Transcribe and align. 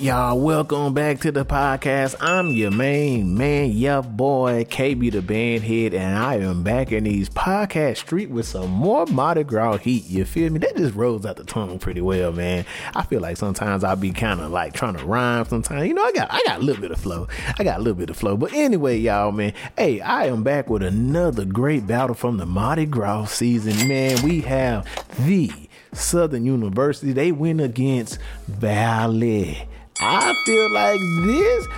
y'all. 0.00 0.38
Welcome 0.38 0.94
back 0.94 1.18
to 1.20 1.32
the 1.32 1.44
podcast. 1.44 2.14
I'm 2.20 2.50
your 2.50 2.70
main 2.70 3.36
man, 3.36 3.72
your 3.72 4.02
boy, 4.02 4.64
KB 4.64 5.10
the 5.10 5.20
Bandhead, 5.20 5.92
and 5.92 6.16
I 6.16 6.36
am 6.36 6.62
back 6.62 6.92
in 6.92 7.04
these 7.04 7.28
podcast 7.28 7.96
street 7.98 8.30
with 8.30 8.46
some 8.46 8.70
more 8.70 9.06
Mardi 9.06 9.42
Gras 9.42 9.78
heat. 9.78 10.08
You 10.08 10.24
feel 10.24 10.50
me? 10.52 10.60
That 10.60 10.76
just 10.76 10.94
rolls 10.94 11.26
out 11.26 11.36
the 11.36 11.44
tongue 11.44 11.80
pretty 11.80 12.00
well, 12.00 12.30
man. 12.30 12.64
I 12.94 13.02
feel 13.04 13.20
like 13.20 13.36
sometimes 13.36 13.82
I'll 13.82 13.96
be 13.96 14.12
kind 14.12 14.40
of 14.40 14.52
like 14.52 14.72
trying 14.72 14.96
to 14.96 15.04
rhyme 15.04 15.46
sometimes. 15.46 15.88
You 15.88 15.94
know, 15.94 16.04
I 16.04 16.12
got 16.12 16.28
I 16.30 16.42
got 16.46 16.60
a 16.60 16.62
little 16.62 16.80
bit 16.80 16.92
of 16.92 17.00
flow. 17.00 17.26
I 17.58 17.64
got 17.64 17.78
a 17.78 17.82
little 17.82 17.98
bit 17.98 18.10
of 18.10 18.16
flow. 18.16 18.36
But 18.36 18.52
anyway, 18.52 18.98
y'all, 18.98 19.32
man. 19.32 19.52
Hey, 19.76 20.00
I 20.00 20.26
am 20.26 20.44
back 20.44 20.70
with 20.70 20.82
another 20.84 21.44
great 21.44 21.86
battle 21.88 22.14
from 22.14 22.36
the 22.36 22.46
Mardi 22.46 22.86
Gras 22.86 23.26
season. 23.26 23.88
Man, 23.88 24.22
we 24.22 24.42
have 24.42 24.86
the 25.26 25.50
Southern 25.92 26.44
University. 26.44 27.12
They 27.12 27.32
win 27.32 27.58
against 27.58 28.18
Valley. 28.46 29.66
I 30.00 30.34
feel 30.44 30.70
like 30.70 31.00
this 31.24 31.68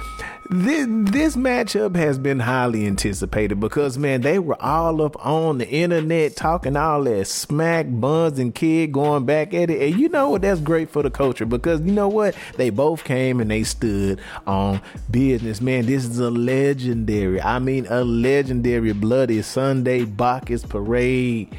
this 0.52 0.87
this 0.88 1.37
matchup 1.37 1.95
has 1.95 2.19
been 2.19 2.41
highly 2.41 2.84
anticipated 2.84 3.60
because 3.60 3.96
man, 3.96 4.23
they 4.23 4.41
were 4.41 4.60
all 4.60 5.01
up 5.01 5.24
on 5.24 5.59
the 5.59 5.69
internet 5.69 6.34
talking 6.34 6.77
all 6.77 7.05
that 7.05 7.29
smack 7.29 7.87
buns 7.88 8.38
and 8.38 8.52
kid 8.52 8.91
going 8.91 9.24
back 9.24 9.55
at 9.55 9.70
it. 9.70 9.80
And 9.80 10.01
you 10.01 10.09
know 10.09 10.30
what? 10.30 10.43
That's 10.43 10.60
great 10.60 10.91
for 10.91 11.05
the 11.05 11.10
culture 11.10 11.46
because 11.46 11.80
you 11.83 11.93
know 11.93 12.09
what? 12.09 12.34
They 12.56 12.70
both 12.70 13.05
came 13.05 13.41
and 13.41 13.51
they 13.51 13.62
stood 13.62 14.21
on 14.45 14.82
business. 15.10 15.60
Man, 15.60 15.87
this 15.87 16.05
is 16.05 16.18
a 16.18 16.30
legendary, 16.30 17.41
I 17.41 17.60
mean 17.60 17.87
a 17.88 18.02
legendary 18.02 18.93
bloody 18.93 19.43
Sunday 19.43 20.05
Bacchus 20.05 20.65
parade 20.65 21.57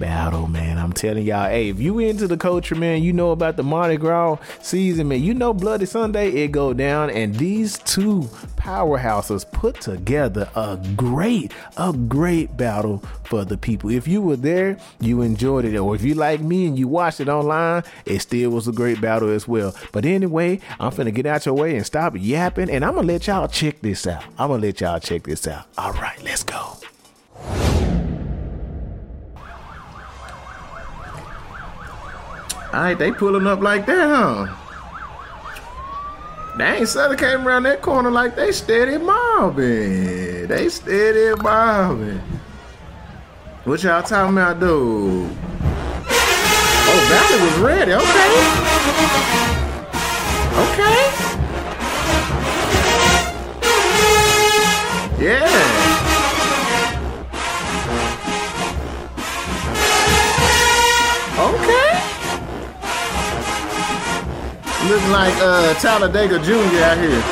battle, 0.00 0.48
man. 0.48 0.78
I'm 0.78 0.92
telling 0.92 1.24
y'all, 1.24 1.48
hey, 1.48 1.68
if 1.68 1.78
you 1.78 1.98
into 2.00 2.26
the 2.26 2.38
culture, 2.38 2.74
man, 2.74 3.02
you 3.02 3.12
know 3.12 3.30
about 3.30 3.56
the 3.56 3.62
Mardi 3.62 3.98
Gras 3.98 4.38
season, 4.60 5.08
man. 5.08 5.22
You 5.22 5.34
know 5.34 5.52
Bloody 5.52 5.86
Sunday, 5.86 6.30
it 6.30 6.48
go 6.48 6.72
down, 6.72 7.10
and 7.10 7.36
these 7.36 7.78
two 7.78 8.22
powerhouses 8.56 9.48
put 9.52 9.80
together 9.80 10.48
a 10.56 10.78
great, 10.96 11.52
a 11.76 11.92
great 11.92 12.56
battle 12.56 13.04
for 13.24 13.44
the 13.44 13.58
people. 13.58 13.90
If 13.90 14.08
you 14.08 14.22
were 14.22 14.36
there, 14.36 14.78
you 15.00 15.20
enjoyed 15.20 15.66
it, 15.66 15.76
or 15.76 15.94
if 15.94 16.02
you 16.02 16.14
like 16.14 16.40
me 16.40 16.66
and 16.66 16.78
you 16.78 16.88
watched 16.88 17.20
it 17.20 17.28
online, 17.28 17.84
it 18.06 18.20
still 18.20 18.50
was 18.50 18.66
a 18.66 18.72
great 18.72 19.00
battle 19.00 19.28
as 19.28 19.46
well. 19.46 19.76
But 19.92 20.06
anyway, 20.06 20.60
I'm 20.80 20.92
finna 20.92 21.14
get 21.14 21.26
out 21.26 21.44
your 21.44 21.54
way 21.54 21.76
and 21.76 21.84
stop 21.84 22.14
yapping, 22.16 22.70
and 22.70 22.84
I'm 22.84 22.94
gonna 22.94 23.06
let 23.06 23.26
y'all 23.26 23.46
check 23.48 23.80
this 23.82 24.06
out. 24.06 24.24
I'm 24.38 24.48
gonna 24.48 24.62
let 24.62 24.80
y'all 24.80 24.98
check 24.98 25.24
this 25.24 25.46
out. 25.46 25.66
All 25.76 25.92
right, 25.92 26.20
let's 26.24 26.42
go. 26.42 26.78
Alright, 32.72 32.98
they 32.98 33.10
pulling 33.10 33.48
up 33.48 33.60
like 33.60 33.84
that, 33.86 34.08
huh? 34.08 34.46
Ain't 36.60 36.88
Southern 36.88 37.18
came 37.18 37.48
around 37.48 37.64
that 37.64 37.82
corner 37.82 38.10
like 38.10 38.36
they 38.36 38.52
steady 38.52 38.96
mobbing. 38.98 40.46
They 40.46 40.68
steady 40.68 41.34
mobbing. 41.42 42.20
What 43.64 43.82
y'all 43.82 44.02
talking 44.02 44.36
about, 44.36 44.60
dude? 44.60 45.30
Oh, 46.92 47.00
Valley 47.08 47.38
was 47.44 47.58
ready. 47.58 47.92
Okay. 47.92 48.30
Okay. 50.60 51.00
Yeah. 55.24 55.79
Looking 64.88 65.10
like 65.10 65.34
uh, 65.36 65.74
Talladega 65.74 66.38
Jr. 66.38 66.82
out 66.82 66.96
here. 66.98 67.22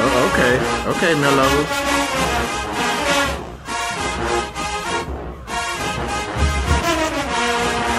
Oh, 0.00 0.30
okay. 0.32 0.54
Okay, 0.90 1.14
Mello. 1.20 1.48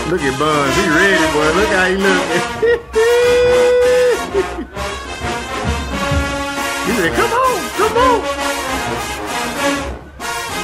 Look 0.10 0.22
at 0.22 0.40
Buns. 0.40 0.76
He 0.76 0.90
ready, 0.90 1.28
boy. 1.34 1.52
Look 1.54 1.70
how 1.70 1.86
he 1.86 1.96
looking. 1.98 2.30
he 6.86 6.92
said, 6.98 7.14
come 7.14 7.32
on, 7.32 7.70
come 7.78 7.98
on. 7.98 8.49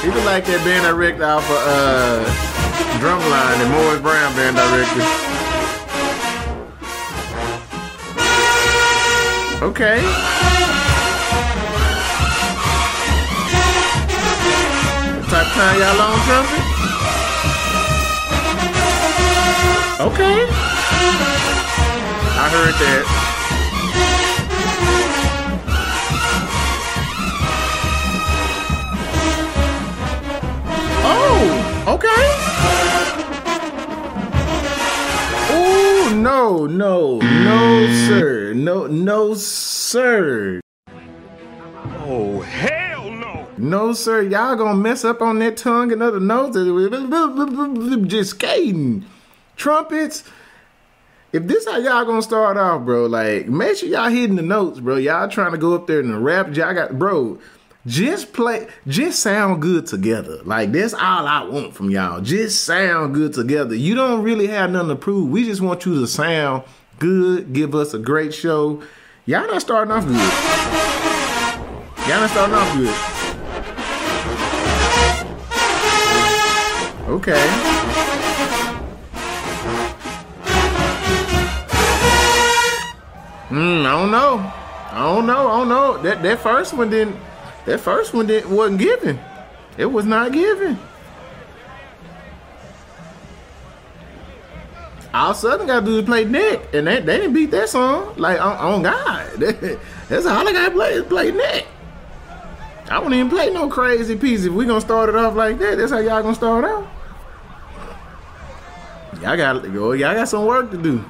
He 0.06 0.12
was 0.12 0.24
like 0.24 0.44
that 0.44 0.62
band 0.62 0.86
director 0.86 1.24
off 1.24 1.42
of 1.50 1.58
uh, 1.66 2.22
Drumline 3.02 3.58
and 3.58 3.70
Morris 3.74 3.98
Brown 4.00 4.30
band 4.38 4.54
director. 4.54 5.02
Okay. 9.66 9.98
What 15.18 15.26
type 15.26 15.50
time 15.58 15.74
y'all 15.74 15.98
on 15.98 16.22
trumpet? 16.22 16.62
Okay. 20.06 20.46
I 22.38 22.46
heard 22.54 22.74
that. 22.78 23.25
Okay. 31.86 32.08
Oh 35.48 36.12
no, 36.16 36.66
no, 36.66 37.18
no, 37.18 37.86
sir. 38.08 38.54
No, 38.54 38.88
no, 38.88 39.34
sir. 39.34 40.60
Oh 42.00 42.40
hell 42.40 43.08
no. 43.12 43.46
No, 43.56 43.92
sir. 43.92 44.22
Y'all 44.22 44.56
gonna 44.56 44.74
mess 44.74 45.04
up 45.04 45.22
on 45.22 45.38
that 45.38 45.56
tongue 45.56 45.92
and 45.92 46.02
other 46.02 46.18
notes. 46.18 46.56
Just 48.08 48.30
skating. 48.30 49.04
Trumpets. 49.54 50.24
If 51.32 51.46
this 51.46 51.66
how 51.66 51.78
y'all 51.78 52.04
gonna 52.04 52.20
start 52.20 52.56
off, 52.56 52.84
bro, 52.84 53.06
like 53.06 53.46
make 53.46 53.76
sure 53.76 53.88
y'all 53.88 54.10
hitting 54.10 54.34
the 54.34 54.42
notes, 54.42 54.80
bro. 54.80 54.96
Y'all 54.96 55.28
trying 55.28 55.52
to 55.52 55.58
go 55.58 55.74
up 55.76 55.86
there 55.86 56.00
and 56.00 56.24
rap. 56.24 56.52
Y'all 56.56 56.74
got, 56.74 56.98
bro 56.98 57.38
just 57.86 58.32
play 58.32 58.66
just 58.86 59.20
sound 59.20 59.62
good 59.62 59.86
together. 59.86 60.40
Like 60.44 60.72
that's 60.72 60.92
all 60.92 61.26
i 61.26 61.44
want 61.44 61.74
from 61.74 61.90
y'all. 61.90 62.20
Just 62.20 62.64
sound 62.64 63.14
good 63.14 63.32
together. 63.32 63.74
You 63.74 63.94
don't 63.94 64.22
really 64.22 64.48
have 64.48 64.70
nothing 64.70 64.88
to 64.88 64.96
prove. 64.96 65.30
We 65.30 65.44
just 65.44 65.60
want 65.60 65.86
you 65.86 65.94
to 66.00 66.06
sound 66.06 66.64
good 66.98 67.52
give 67.52 67.74
us 67.74 67.94
a 67.94 67.98
great 67.98 68.34
show. 68.34 68.82
Y'all 69.24 69.46
not 69.46 69.60
starting 69.62 69.92
off 69.92 70.04
good. 70.04 70.16
Y'all 72.08 72.20
not 72.20 72.30
starting 72.30 72.54
off 72.54 72.76
good. 72.76 72.94
Okay. 77.08 77.48
Hmm, 83.48 83.86
I 83.86 83.92
don't 83.92 84.10
know. 84.10 84.52
I 84.90 85.14
don't 85.14 85.26
know. 85.26 85.48
I 85.48 85.58
don't 85.58 85.68
know. 85.68 86.02
That 86.02 86.22
that 86.22 86.40
first 86.40 86.74
one 86.74 86.90
didn't 86.90 87.16
that 87.66 87.80
first 87.80 88.14
one 88.14 88.26
didn't 88.26 88.50
wasn't 88.50 88.78
given. 88.78 89.18
It 89.76 89.86
was 89.86 90.06
not 90.06 90.32
given. 90.32 90.78
All 95.12 95.34
Southern 95.34 95.66
got 95.66 95.80
to 95.80 95.86
do 95.86 95.98
is 95.98 96.04
play 96.04 96.24
Nick, 96.24 96.74
and 96.74 96.86
they, 96.86 97.00
they 97.00 97.18
didn't 97.18 97.32
beat 97.32 97.50
that 97.50 97.68
song. 97.68 98.14
Like 98.16 98.40
on, 98.40 98.56
on 98.56 98.82
God, 98.82 99.30
that's 100.08 100.26
all 100.26 100.46
I 100.46 100.52
got 100.52 100.66
to 100.66 100.70
play 100.72 100.92
is 100.92 101.04
play 101.04 101.30
Nick. 101.30 101.66
I 102.88 102.98
won't 102.98 103.14
even 103.14 103.30
play 103.30 103.50
no 103.50 103.68
crazy 103.68 104.16
piece. 104.16 104.44
If 104.44 104.52
we 104.52 104.64
gonna 104.64 104.80
start 104.80 105.08
it 105.08 105.16
off 105.16 105.34
like 105.34 105.58
that, 105.58 105.78
that's 105.78 105.90
how 105.90 105.98
y'all 105.98 106.22
gonna 106.22 106.34
start 106.34 106.64
out. 106.64 106.86
Y'all 109.22 109.36
got 109.36 109.62
go. 109.72 109.92
Y'all 109.92 110.14
got 110.14 110.28
some 110.28 110.44
work 110.44 110.70
to 110.70 110.76
do. 110.76 111.04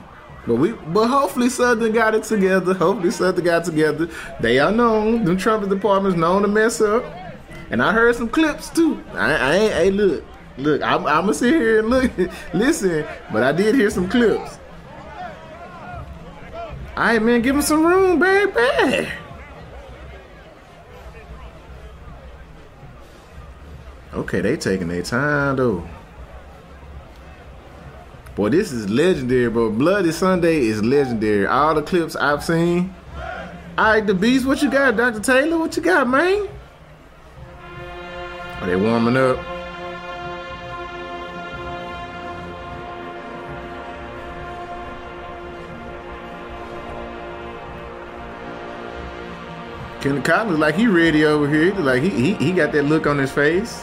But 0.46 0.56
we, 0.56 0.72
but 0.72 1.08
hopefully 1.08 1.50
Southern 1.50 1.92
got 1.92 2.14
it 2.14 2.22
together. 2.24 2.72
Hopefully 2.74 3.10
Southern 3.10 3.44
got 3.44 3.64
together. 3.64 4.08
They 4.40 4.58
are 4.58 4.70
known. 4.70 5.24
The 5.24 5.34
trumpet 5.34 5.70
department's 5.70 6.16
known 6.16 6.42
to 6.42 6.48
mess 6.48 6.80
up. 6.80 7.04
And 7.70 7.82
I 7.82 7.92
heard 7.92 8.14
some 8.14 8.28
clips 8.28 8.70
too. 8.70 9.02
I, 9.12 9.32
I 9.34 9.54
ain't. 9.56 9.72
Hey, 9.72 9.90
look, 9.90 10.24
look. 10.56 10.82
I'm, 10.82 11.06
I'm 11.06 11.22
gonna 11.22 11.34
sit 11.34 11.52
here 11.52 11.80
and 11.80 11.88
look, 11.88 12.12
listen. 12.54 13.04
But 13.32 13.42
I 13.42 13.50
did 13.50 13.74
hear 13.74 13.90
some 13.90 14.08
clips. 14.08 14.58
All 16.96 17.04
right, 17.04 17.20
man. 17.20 17.42
Give 17.42 17.56
him 17.56 17.62
some 17.62 17.84
room, 17.84 18.20
baby. 18.20 19.08
Okay, 24.14 24.40
they 24.40 24.56
taking 24.56 24.88
their 24.88 25.02
time 25.02 25.56
though. 25.56 25.86
Boy, 28.36 28.50
this 28.50 28.70
is 28.70 28.90
legendary, 28.90 29.48
bro. 29.48 29.70
Bloody 29.70 30.12
Sunday 30.12 30.66
is 30.66 30.82
legendary. 30.82 31.46
All 31.46 31.74
the 31.74 31.80
clips 31.80 32.14
I've 32.16 32.44
seen. 32.44 32.94
All 33.78 33.84
right, 33.86 34.06
the 34.06 34.12
beast, 34.12 34.44
what 34.44 34.60
you 34.60 34.70
got, 34.70 34.94
Dr. 34.94 35.20
Taylor? 35.20 35.58
What 35.58 35.74
you 35.74 35.82
got, 35.82 36.06
man? 36.06 36.46
Are 38.60 38.66
they 38.66 38.76
warming 38.76 39.16
up? 39.16 39.38
Kenny 50.02 50.20
Collins, 50.20 50.58
like 50.58 50.74
he 50.74 50.86
ready 50.86 51.24
over 51.24 51.48
here. 51.48 51.74
Like 51.74 52.02
he, 52.02 52.10
he 52.10 52.34
he 52.34 52.52
got 52.52 52.70
that 52.72 52.82
look 52.82 53.06
on 53.06 53.16
his 53.16 53.32
face. 53.32 53.82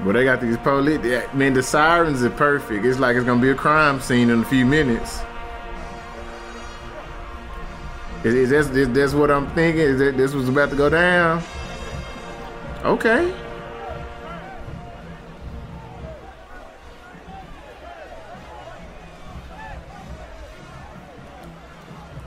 Well, 0.00 0.12
they 0.12 0.24
got 0.24 0.40
these 0.40 0.56
police. 0.58 1.00
Man, 1.32 1.54
the 1.54 1.62
sirens 1.62 2.22
are 2.22 2.30
perfect. 2.30 2.84
It's 2.84 2.98
like 2.98 3.16
it's 3.16 3.24
gonna 3.24 3.40
be 3.40 3.50
a 3.50 3.54
crime 3.54 4.00
scene 4.00 4.30
in 4.30 4.42
a 4.42 4.44
few 4.44 4.66
minutes. 4.66 5.20
Is, 8.24 8.52
is 8.52 8.70
this 8.70 9.12
what 9.12 9.30
I'm 9.30 9.46
thinking? 9.50 9.82
Is 9.82 9.98
that 9.98 10.16
this 10.16 10.32
was 10.32 10.48
about 10.48 10.70
to 10.70 10.76
go 10.76 10.88
down? 10.88 11.42
Okay. 12.82 13.34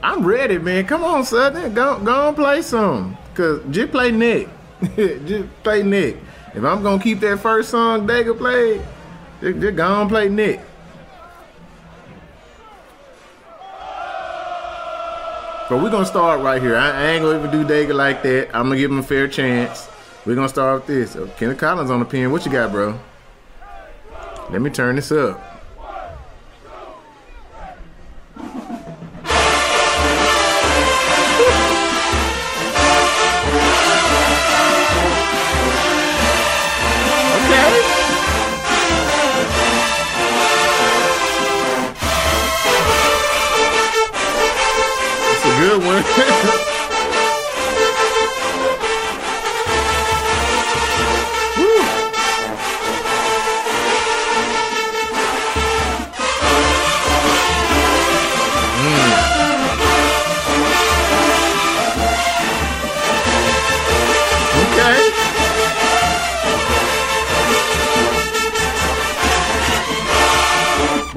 I'm 0.02 0.24
ready, 0.24 0.58
man. 0.58 0.86
Come 0.86 1.04
on, 1.04 1.24
Southern. 1.24 1.74
Go, 1.74 1.98
go 1.98 2.28
and 2.28 2.36
play 2.36 2.62
some. 2.62 3.16
Cause 3.34 3.60
just 3.70 3.90
play 3.90 4.10
Nick. 4.10 4.48
just 4.96 5.48
play 5.62 5.82
Nick. 5.82 6.16
If 6.54 6.64
I'm 6.64 6.82
gonna 6.82 7.02
keep 7.02 7.20
that 7.20 7.38
first 7.38 7.70
song 7.70 8.06
Dega 8.06 8.36
played, 8.36 8.82
they're 9.40 9.72
go 9.72 10.00
and 10.00 10.10
play 10.10 10.28
Nick. 10.28 10.60
But 15.68 15.82
we're 15.82 15.90
gonna 15.90 16.06
start 16.06 16.40
right 16.40 16.62
here. 16.62 16.76
I, 16.76 16.90
I 16.90 17.06
ain't 17.10 17.22
gonna 17.22 17.38
even 17.38 17.50
do 17.50 17.62
Dega 17.62 17.94
like 17.94 18.22
that. 18.22 18.48
I'm 18.54 18.64
gonna 18.64 18.78
give 18.78 18.90
him 18.90 18.98
a 18.98 19.02
fair 19.02 19.28
chance. 19.28 19.88
We're 20.24 20.34
gonna 20.34 20.48
start 20.48 20.80
with 20.80 20.86
this. 20.86 21.14
Uh, 21.14 21.26
so, 21.26 21.32
Kenneth 21.34 21.58
Collins 21.58 21.90
on 21.90 22.00
the 22.00 22.06
pen. 22.06 22.30
What 22.32 22.46
you 22.46 22.52
got, 22.52 22.72
bro? 22.72 22.98
Let 24.50 24.62
me 24.62 24.70
turn 24.70 24.96
this 24.96 25.12
up. 25.12 25.47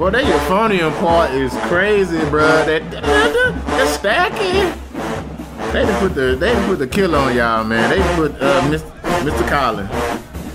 Boy, 0.02 0.10
that 0.10 0.24
euphonium 0.24 0.90
part 0.98 1.30
is 1.30 1.52
crazy, 1.68 2.18
bro. 2.28 2.40
That, 2.66 2.90
that, 2.90 3.31
stacking. 4.02 4.66
They 5.72 5.84
done 5.84 6.00
put 6.00 6.14
the 6.16 6.34
they 6.34 6.52
done 6.52 6.66
put 6.66 6.80
the 6.80 6.88
kill 6.88 7.14
on 7.14 7.36
y'all, 7.36 7.62
man. 7.62 7.88
They 7.88 8.02
put 8.16 8.32
uh, 8.42 8.60
Mr. 8.62 8.90
Mr. 9.22 9.48
Collins. 9.48 9.88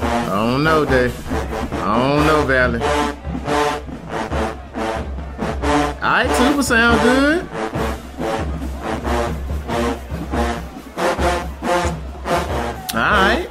I 0.01 0.25
don't 0.27 0.65
know, 0.65 0.83
Dave. 0.83 1.15
I 1.31 1.97
don't 1.97 2.27
know, 2.27 2.45
Valley. 2.45 2.81
Alright, 6.03 6.29
super 6.35 6.61
sound 6.61 7.01
good. 7.01 7.47
Alright. 12.93 13.49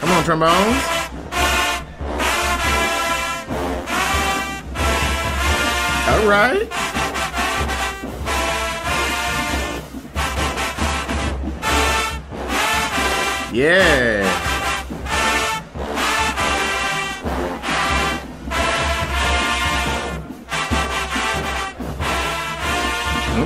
Come 0.00 0.10
on, 0.10 0.24
trombones. 0.24 0.95
Right. 6.26 6.68
Yeah. 13.52 14.24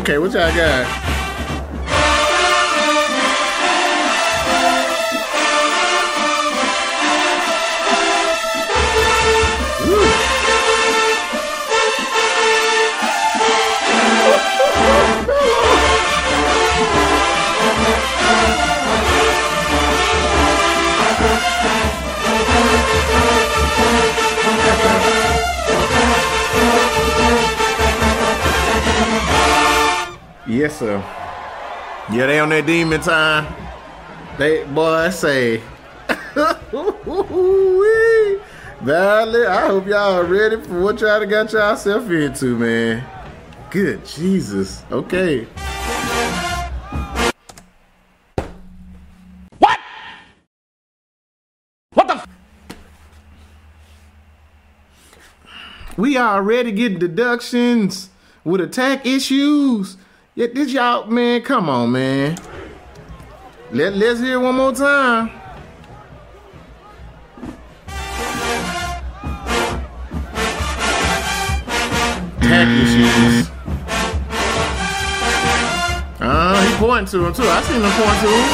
Okay, 0.00 0.18
what 0.18 0.32
y'all 0.32 0.54
got? 0.54 1.09
Yes, 30.50 30.80
sir. 30.80 30.98
Yeah, 32.12 32.26
they 32.26 32.40
on 32.40 32.48
that 32.48 32.66
demon 32.66 33.00
time. 33.00 33.54
They 34.36 34.64
boy 34.64 34.82
I 34.94 35.10
say 35.10 35.58
Valley, 38.80 39.46
I 39.46 39.66
hope 39.68 39.86
y'all 39.86 40.14
are 40.14 40.24
ready 40.24 40.60
for 40.60 40.80
what 40.80 41.00
y'all 41.00 41.24
got 41.24 41.52
yourself 41.52 42.10
into, 42.10 42.58
man. 42.58 43.04
Good 43.70 44.04
Jesus. 44.04 44.82
Okay. 44.90 45.44
What? 49.60 49.78
What 51.94 52.08
the? 52.08 52.14
F- 52.14 52.26
we 55.96 56.18
already 56.18 56.72
getting 56.72 56.98
deductions 56.98 58.10
with 58.42 58.60
attack 58.60 59.06
issues. 59.06 59.96
Yeah, 60.40 60.46
this 60.54 60.72
y'all, 60.72 61.04
man, 61.04 61.42
come 61.42 61.68
on, 61.68 61.92
man. 61.92 62.34
Let, 63.72 63.92
let's 63.92 64.20
hear 64.20 64.36
it 64.36 64.38
one 64.38 64.54
more 64.54 64.72
time. 64.72 65.30
Issues. 72.40 73.50
Uh, 76.18 76.66
he 76.66 76.74
pointing 76.76 77.06
to 77.08 77.26
him 77.26 77.34
too. 77.34 77.42
I 77.42 77.60
seen 77.60 77.82
him 77.82 77.92
point 78.00 78.20
to 78.22 78.28
him. 78.32 78.46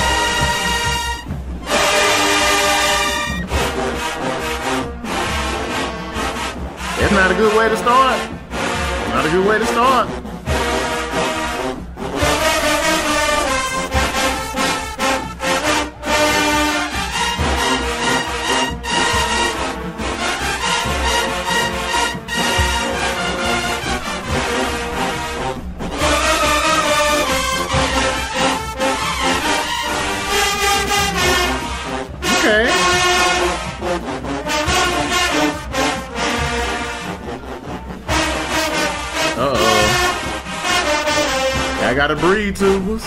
That's 6.99 7.13
not 7.13 7.31
a 7.31 7.35
good 7.37 7.57
way 7.57 7.69
to 7.69 7.77
start. 7.77 8.19
Not 9.11 9.25
a 9.25 9.31
good 9.31 9.47
way 9.47 9.59
to 9.61 9.67
start. 9.67 10.26
I 41.87 41.95
gotta 41.95 42.17
breathe, 42.17 42.59
tubers. 42.59 43.05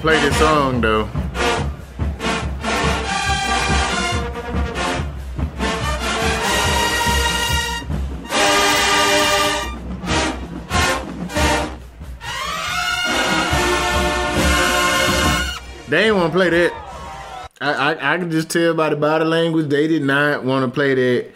Play 0.00 0.18
this 0.20 0.38
song 0.38 0.80
though. 0.80 1.04
They 15.90 16.06
ain't 16.06 16.16
want 16.16 16.32
to 16.32 16.38
play 16.38 16.48
that. 16.48 16.72
I, 17.60 17.72
I 17.72 18.14
I 18.14 18.18
can 18.18 18.30
just 18.30 18.48
tell 18.48 18.72
by 18.72 18.88
the 18.88 18.96
body 18.96 19.24
language 19.26 19.68
they 19.68 19.86
did 19.86 20.02
not 20.02 20.44
want 20.44 20.64
to 20.64 20.74
play 20.74 20.94
that. 20.94 21.30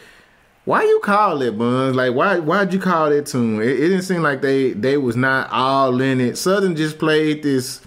Why 0.64 0.85
you 0.85 1.00
call 1.00 1.42
it, 1.42 1.59
Buns? 1.59 1.94
Like 1.94 2.14
why 2.14 2.38
why'd 2.38 2.73
you 2.73 2.80
call 2.80 3.11
that 3.11 3.26
tune? 3.26 3.61
It, 3.61 3.68
it 3.68 3.88
didn't 3.88 4.02
seem 4.02 4.23
like 4.23 4.40
they 4.40 4.73
they 4.73 4.97
was 4.97 5.16
not 5.16 5.50
all 5.50 6.00
in 6.00 6.18
it. 6.18 6.38
Southern 6.38 6.75
just 6.75 6.99
played 6.99 7.42
this. 7.42 7.83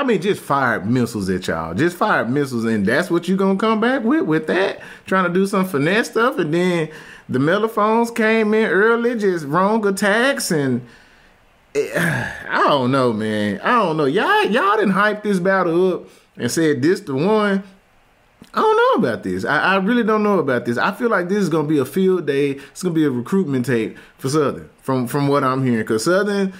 I 0.00 0.02
mean, 0.02 0.22
just 0.22 0.40
fired 0.40 0.86
missiles 0.86 1.28
at 1.28 1.46
y'all. 1.46 1.74
Just 1.74 1.94
fired 1.94 2.30
missiles, 2.30 2.64
and 2.64 2.86
that's 2.86 3.10
what 3.10 3.28
you 3.28 3.36
gonna 3.36 3.58
come 3.58 3.82
back 3.82 4.02
with 4.02 4.22
with 4.22 4.46
that? 4.46 4.80
Trying 5.04 5.24
to 5.24 5.30
do 5.30 5.46
some 5.46 5.66
finesse 5.66 6.08
stuff, 6.08 6.38
and 6.38 6.54
then 6.54 6.88
the 7.28 7.38
mellophones 7.38 8.10
came 8.10 8.54
in 8.54 8.70
early, 8.70 9.18
just 9.18 9.44
wrong 9.44 9.86
attacks, 9.86 10.50
and 10.50 10.80
eh, 11.74 11.90
I 12.48 12.62
don't 12.62 12.90
know, 12.90 13.12
man. 13.12 13.60
I 13.62 13.72
don't 13.72 13.98
know. 13.98 14.06
Y'all, 14.06 14.46
y'all 14.46 14.78
didn't 14.78 14.92
hype 14.92 15.22
this 15.22 15.38
battle 15.38 15.92
up 15.92 16.08
and 16.38 16.50
said 16.50 16.80
this 16.80 17.00
the 17.00 17.14
one. 17.14 17.62
I 18.54 18.60
don't 18.60 18.76
know 18.76 19.06
about 19.06 19.22
this. 19.22 19.44
I, 19.44 19.74
I, 19.74 19.76
really 19.76 20.02
don't 20.02 20.22
know 20.22 20.38
about 20.38 20.64
this. 20.64 20.78
I 20.78 20.92
feel 20.92 21.10
like 21.10 21.28
this 21.28 21.38
is 21.38 21.50
gonna 21.50 21.68
be 21.68 21.76
a 21.76 21.84
field 21.84 22.26
day. 22.26 22.52
It's 22.52 22.82
gonna 22.82 22.94
be 22.94 23.04
a 23.04 23.10
recruitment 23.10 23.66
tape 23.66 23.98
for 24.16 24.30
Southern, 24.30 24.70
from 24.80 25.06
from 25.06 25.28
what 25.28 25.44
I'm 25.44 25.62
hearing. 25.62 25.84
Cause 25.84 26.04
Southern, 26.04 26.54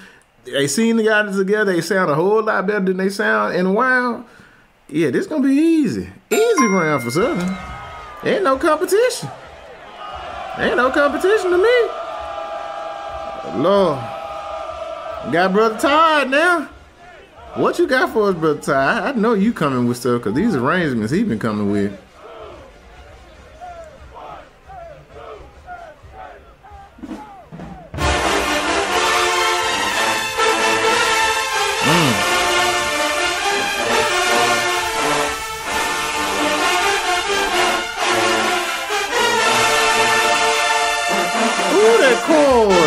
they 0.45 0.67
seen 0.67 0.97
the 0.97 1.05
guys 1.05 1.37
together. 1.37 1.73
They 1.73 1.81
sound 1.81 2.11
a 2.11 2.15
whole 2.15 2.43
lot 2.43 2.67
better 2.67 2.85
than 2.85 2.97
they 2.97 3.11
sound 3.11 3.55
in 3.55 3.67
a 3.67 3.73
while. 3.73 4.27
Yeah, 4.89 5.11
this 5.11 5.27
gonna 5.27 5.47
be 5.47 5.55
easy, 5.55 6.09
easy 6.31 6.67
round 6.67 7.03
for 7.03 7.11
Southern. 7.11 7.57
Ain't 8.25 8.43
no 8.43 8.59
competition. 8.59 9.31
Ain't 10.59 10.77
no 10.77 10.91
competition 10.91 11.53
to 11.53 11.59
me. 11.59 13.63
Lord. 13.63 13.99
Got 15.33 15.53
brother 15.53 15.79
Todd 15.79 16.31
now. 16.31 16.69
What 17.55 17.79
you 17.79 17.87
got 17.87 18.13
for 18.13 18.31
us, 18.31 18.35
brother 18.35 18.61
Todd? 18.61 19.05
I 19.05 19.19
know 19.19 19.35
you 19.35 19.53
coming 19.53 19.87
with 19.87 19.99
stuff 19.99 20.21
because 20.21 20.35
these 20.35 20.55
arrangements 20.55 21.13
he 21.13 21.25
been 21.25 21.39
coming 21.39 21.71
with. 21.71 21.99
Ooh, 42.33 42.80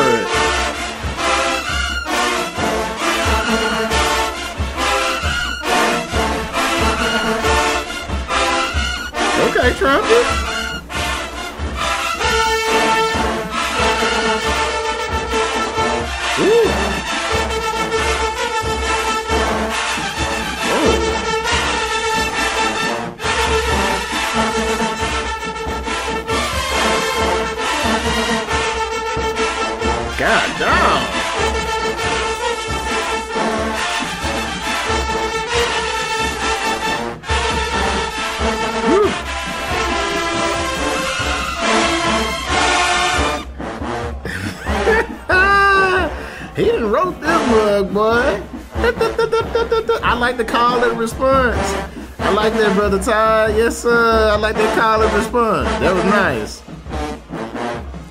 Yes, 53.56 53.78
sir. 53.78 54.32
I 54.32 54.36
like 54.36 54.56
that 54.56 54.78
call 54.78 55.04
and 55.04 55.14
response. 55.14 55.70
That 55.80 55.94
was 55.94 56.04
nice. 56.06 56.60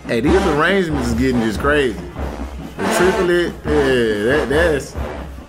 Hey, 0.06 0.20
these 0.20 0.40
arrangements 0.46 1.08
is 1.08 1.14
getting 1.14 1.40
just 1.40 1.58
crazy. 1.58 1.98
The 2.76 2.84
triplet, 2.96 3.52
yeah, 3.64 4.24
that, 4.24 4.48
that's 4.48 4.96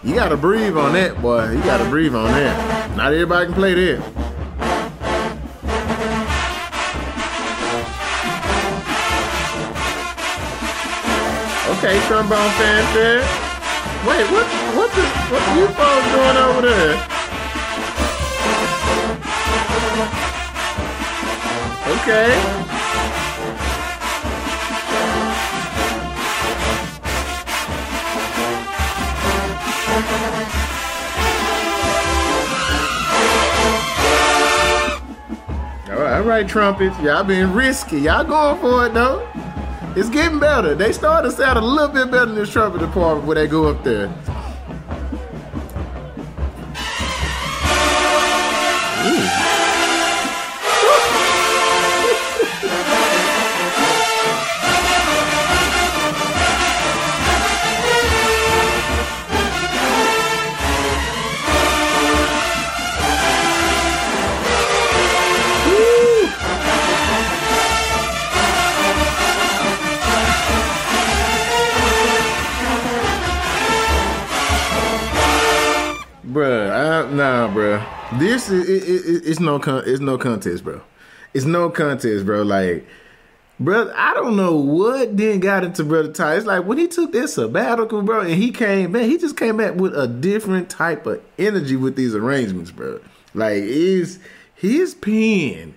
you 0.04 0.16
gotta 0.16 0.36
breathe 0.36 0.76
on 0.78 0.94
that, 0.94 1.22
boy. 1.22 1.52
You 1.52 1.62
gotta 1.64 1.88
breathe 1.90 2.16
on 2.16 2.32
that. 2.32 2.98
Not 2.98 3.14
everybody 3.14 3.46
can 3.46 3.54
play 3.54 3.74
that. 3.76 4.00
Okay, 11.78 12.00
trombone 12.08 12.52
fanfare. 12.58 13.22
Wait, 14.10 14.26
what? 14.32 14.48
What 14.76 14.92
the? 14.92 15.06
What 15.30 15.58
you 15.58 15.68
folks 15.68 16.12
doing 16.12 16.38
over 16.38 16.62
there? 16.68 17.13
Okay. 22.04 22.34
All 35.90 36.24
right, 36.24 36.46
trumpets. 36.46 37.00
Y'all 37.00 37.24
being 37.24 37.54
risky. 37.54 38.02
Y'all 38.02 38.26
going 38.26 38.60
for 38.60 38.88
it 38.88 38.94
though. 38.94 39.26
It's 39.96 40.10
getting 40.10 40.40
better. 40.40 40.76
They 40.76 40.92
started 40.92 41.30
to 41.30 41.38
sound 41.38 41.58
a 41.58 41.62
little 41.62 41.88
bit 41.88 42.12
better 42.12 42.32
in 42.32 42.36
this 42.36 42.52
trumpet 42.52 42.80
department 42.80 43.28
when 43.28 43.36
they 43.36 43.48
go 43.48 43.68
up 43.68 43.82
there. 43.86 44.14
This 78.20 78.50
is 78.50 78.68
it, 78.70 78.84
it, 78.90 79.16
it- 79.16 79.28
it's 79.30 79.40
no 79.40 79.60
con, 79.60 79.84
it's 79.86 80.00
no 80.00 80.18
contest, 80.18 80.64
bro. 80.64 80.82
It's 81.34 81.46
no 81.46 81.70
contest, 81.70 82.26
bro. 82.26 82.44
Like, 82.44 82.86
brother, 83.60 83.94
I 83.96 84.14
don't 84.14 84.36
know 84.36 84.56
what 84.56 85.18
then 85.18 85.40
got 85.40 85.64
into 85.64 85.84
brother 85.84 86.12
Ty. 86.12 86.36
It's 86.36 86.46
like 86.46 86.66
when 86.66 86.78
he 86.78 86.88
took 86.88 87.12
that 87.14 87.28
sabbatical, 87.30 88.02
bro, 88.04 88.22
and 88.22 88.32
he 88.34 88.52
came 88.52 88.92
back, 88.92 89.04
he 89.04 89.18
just 89.18 89.38
came 89.38 89.58
back 89.58 89.76
with 89.76 89.96
a 89.98 90.08
different 90.08 90.70
type 90.70 91.06
of 91.06 91.22
energy 91.40 91.76
with 91.76 91.96
these 91.96 92.14
arrangements, 92.16 92.72
bro. 92.72 93.00
Like, 93.34 93.56
is 93.64 94.20
his 94.56 94.94
pen 94.94 95.74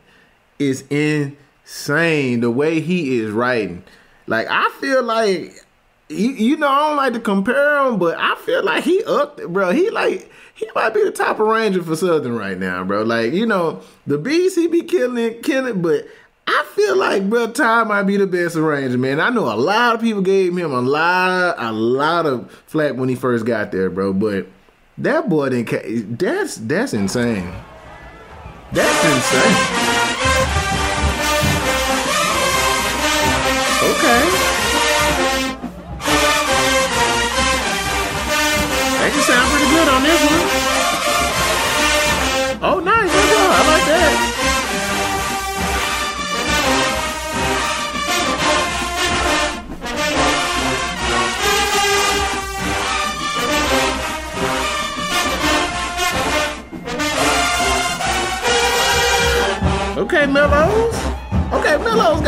is 0.59 0.85
insane 0.91 2.41
the 2.41 2.51
way 2.51 2.81
he 2.81 3.19
is 3.19 3.31
writing. 3.33 3.83
Like, 4.27 4.47
I 4.51 4.69
feel 4.81 5.03
like 5.03 5.65
you, 6.09 6.31
you 6.31 6.57
know, 6.57 6.69
I 6.69 6.89
don't 6.89 6.97
like 6.97 7.13
to 7.15 7.21
compare 7.21 7.87
him, 7.87 7.99
but 7.99 8.17
I 8.19 8.37
feel 8.37 8.65
like 8.65 8.85
he 8.85 9.03
up, 9.05 9.43
bro. 9.49 9.73
He 9.73 9.91
like 9.91 10.31
he 10.55 10.69
might 10.75 10.95
be 10.95 11.03
the 11.05 11.11
top 11.11 11.41
arranger 11.41 11.83
for 11.83 11.97
Southern 11.97 12.37
right 12.37 12.59
now, 12.59 12.85
bro. 12.85 13.03
Like 13.03 13.33
you 13.33 13.47
know, 13.47 13.83
the 14.07 14.19
beast 14.19 14.57
he 14.57 14.69
be 14.69 14.83
killing, 14.83 15.43
killing, 15.43 15.83
but 15.83 16.07
I 16.47 16.65
feel 16.75 16.97
like 16.97 17.29
bro 17.29 17.51
Ty 17.51 17.85
might 17.85 18.05
be 18.05 18.17
the 18.17 18.27
best 18.27 18.55
arranger, 18.57 18.99
man. 18.99 19.19
I 19.21 19.31
know 19.31 19.53
a 19.53 19.57
lot 19.57 19.97
of 19.97 20.01
people 20.01 20.23
gave 20.23 20.57
him 20.57 20.73
a 20.73 20.81
lot, 20.81 21.57
a 21.59 21.73
lot 21.73 22.27
of 22.27 22.51
flack 22.67 22.95
when 22.95 23.09
he 23.09 23.17
first 23.17 23.45
got 23.45 23.73
there, 23.73 23.91
bro. 23.91 24.13
But 24.13 24.47
That 24.99 25.29
boy 25.29 25.51
didn't. 25.51 26.19
That's 26.19 26.57
that's 26.57 26.95
insane. 26.95 27.53
That's 28.73 29.05
insane. 29.05 29.57
Okay. 33.83 34.56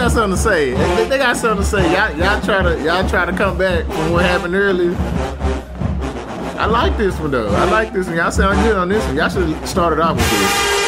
Got 0.09 0.15
something 0.15 0.37
to 0.37 0.43
say. 0.43 0.71
They, 0.71 1.09
they 1.09 1.19
got 1.19 1.37
something 1.37 1.63
to 1.63 1.69
say. 1.69 1.93
Y'all, 1.93 2.17
y'all 2.17 2.41
try 2.41 2.63
to 2.63 2.83
y'all 2.83 3.07
try 3.07 3.27
to 3.27 3.33
come 3.33 3.59
back 3.59 3.85
from 3.85 4.13
what 4.13 4.25
happened 4.25 4.55
earlier. 4.55 4.97
I 6.59 6.65
like 6.65 6.97
this 6.97 7.19
one 7.21 7.31
though. 7.31 7.49
I 7.49 7.65
like 7.65 7.93
this 7.93 8.07
one. 8.07 8.17
Y'all 8.17 8.31
sound 8.31 8.59
good 8.63 8.77
on 8.77 8.89
this 8.89 9.05
one. 9.05 9.17
Y'all 9.17 9.29
should 9.29 9.49
have 9.51 9.69
started 9.69 10.01
off 10.01 10.17
with 10.17 10.31
this. 10.31 10.79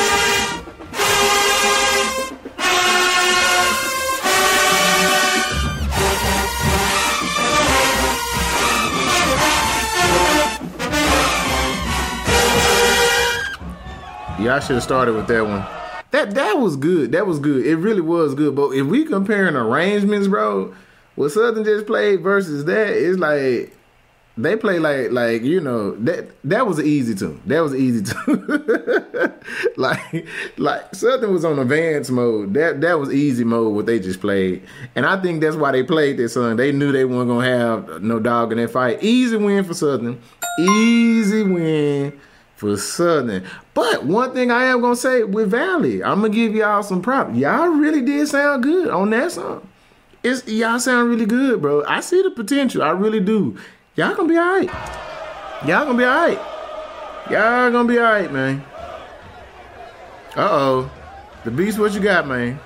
Y'all 14.42 14.60
should 14.60 14.76
have 14.76 14.82
started 14.82 15.14
with 15.14 15.26
that 15.26 15.44
one. 15.44 15.79
That 16.10 16.34
that 16.34 16.58
was 16.58 16.76
good. 16.76 17.12
That 17.12 17.26
was 17.26 17.38
good. 17.38 17.64
It 17.64 17.76
really 17.76 18.00
was 18.00 18.34
good. 18.34 18.56
But 18.56 18.70
if 18.70 18.86
we 18.86 19.04
comparing 19.04 19.54
arrangements, 19.54 20.26
bro, 20.28 20.74
what 21.14 21.30
Southern 21.30 21.64
just 21.64 21.86
played 21.86 22.20
versus 22.20 22.64
that, 22.64 22.88
it's 22.88 23.18
like 23.18 23.76
they 24.36 24.56
play 24.56 24.78
like 24.78 25.12
like 25.12 25.42
you 25.42 25.60
know 25.60 25.92
that 25.96 26.30
that 26.44 26.66
was 26.66 26.80
easy 26.80 27.14
tune. 27.14 27.40
That 27.46 27.60
was 27.60 27.74
easy 27.74 28.02
tune. 28.02 29.34
like 29.76 30.26
like 30.56 30.94
Southern 30.94 31.32
was 31.32 31.44
on 31.44 31.58
advanced 31.58 32.10
mode. 32.10 32.54
That 32.54 32.80
that 32.80 32.98
was 32.98 33.12
easy 33.12 33.44
mode. 33.44 33.74
What 33.74 33.86
they 33.86 34.00
just 34.00 34.20
played, 34.20 34.64
and 34.96 35.06
I 35.06 35.20
think 35.20 35.40
that's 35.40 35.56
why 35.56 35.70
they 35.72 35.84
played 35.84 36.16
this 36.16 36.34
song. 36.34 36.56
They 36.56 36.72
knew 36.72 36.90
they 36.90 37.04
weren't 37.04 37.28
gonna 37.28 37.46
have 37.46 38.02
no 38.02 38.18
dog 38.18 38.50
in 38.50 38.58
that 38.58 38.70
fight. 38.70 39.02
Easy 39.02 39.36
win 39.36 39.62
for 39.62 39.74
Southern. 39.74 40.20
Easy 40.58 41.44
win 41.44 42.18
for 42.60 42.76
Southern. 42.76 43.42
But 43.72 44.04
one 44.04 44.34
thing 44.34 44.50
I 44.50 44.64
am 44.64 44.82
gonna 44.82 44.94
say 44.94 45.24
with 45.24 45.50
Valley, 45.50 46.04
I'm 46.04 46.20
gonna 46.20 46.28
give 46.28 46.54
y'all 46.54 46.82
some 46.82 47.00
props. 47.00 47.34
Y'all 47.34 47.68
really 47.68 48.02
did 48.02 48.28
sound 48.28 48.62
good 48.62 48.90
on 48.90 49.08
that 49.10 49.32
song. 49.32 49.66
It's 50.22 50.46
y'all 50.46 50.78
sound 50.78 51.08
really 51.08 51.24
good, 51.24 51.62
bro. 51.62 51.82
I 51.86 52.00
see 52.00 52.20
the 52.22 52.30
potential. 52.30 52.82
I 52.82 52.90
really 52.90 53.20
do. 53.20 53.56
Y'all 53.94 54.14
gonna 54.14 54.28
be 54.28 54.36
alright. 54.36 54.68
Y'all 55.66 55.86
gonna 55.86 55.96
be 55.96 56.04
alright. 56.04 56.38
Y'all 57.30 57.70
gonna 57.72 57.88
be 57.88 57.98
alright, 57.98 58.30
man. 58.30 58.62
Uh 60.36 60.48
oh. 60.50 60.90
The 61.44 61.50
beast, 61.50 61.78
what 61.78 61.94
you 61.94 62.00
got, 62.00 62.26
man? 62.26 62.60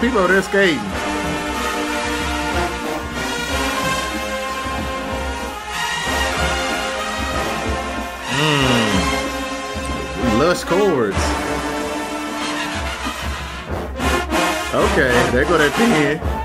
People 0.00 0.20
are 0.20 0.28
there 0.28 0.42
skating. 0.42 0.78
Mmm. 8.38 8.98
Lush 10.38 10.62
chords. 10.62 11.16
Okay, 14.72 15.10
there 15.32 15.44
go 15.44 15.58
that 15.58 15.72
pen. 15.72 16.37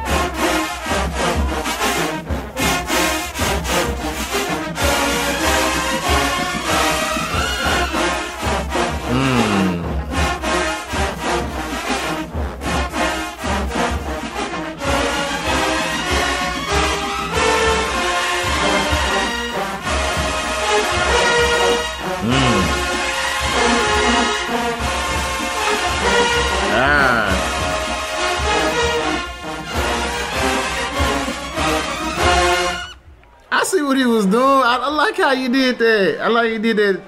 Like 35.03 35.17
how 35.17 35.31
you 35.33 35.49
did 35.49 35.77
that. 35.79 36.21
I 36.21 36.27
like 36.29 36.51
you 36.51 36.59
did 36.59 36.77
that, 36.77 37.01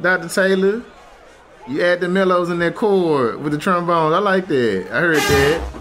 Dr. 0.00 0.28
Taylor. 0.28 0.82
You 1.68 1.82
add 1.84 2.00
the 2.00 2.08
mellows 2.08 2.50
in 2.50 2.58
that 2.58 2.74
chord 2.74 3.40
with 3.40 3.52
the 3.52 3.58
trombones. 3.58 4.14
I 4.14 4.18
like 4.18 4.48
that. 4.48 4.88
I 4.90 4.98
heard 4.98 5.16
that. 5.16 5.75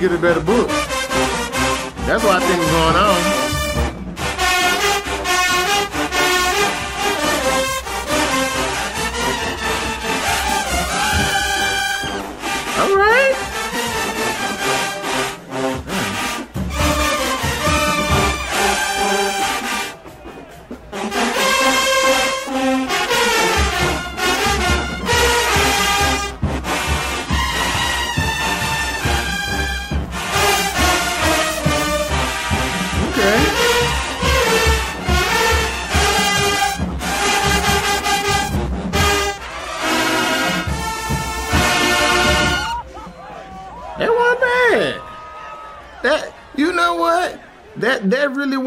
Get 0.00 0.12
a 0.12 0.18
better 0.18 0.40
book. 0.40 0.59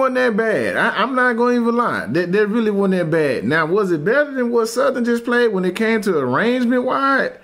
Wasn't 0.03 0.15
that 0.15 0.37
bad. 0.37 0.75
I, 0.75 1.01
am 1.01 1.15
not 1.15 1.37
going 1.37 1.55
to 1.55 1.61
even 1.61 1.75
lie. 1.75 2.05
That 2.07 2.31
that 2.33 2.47
really 2.47 2.71
wasn't 2.71 2.99
that 2.99 3.11
bad. 3.11 3.43
Now, 3.45 3.65
was 3.65 3.91
it 3.91 4.03
better 4.03 4.31
than 4.31 4.51
what 4.51 4.67
Southern 4.67 5.05
just 5.05 5.23
played 5.23 5.53
when 5.53 5.63
it 5.63 5.75
came 5.75 6.01
to 6.01 6.17
arrangement 6.17 6.83
wide? 6.83 7.39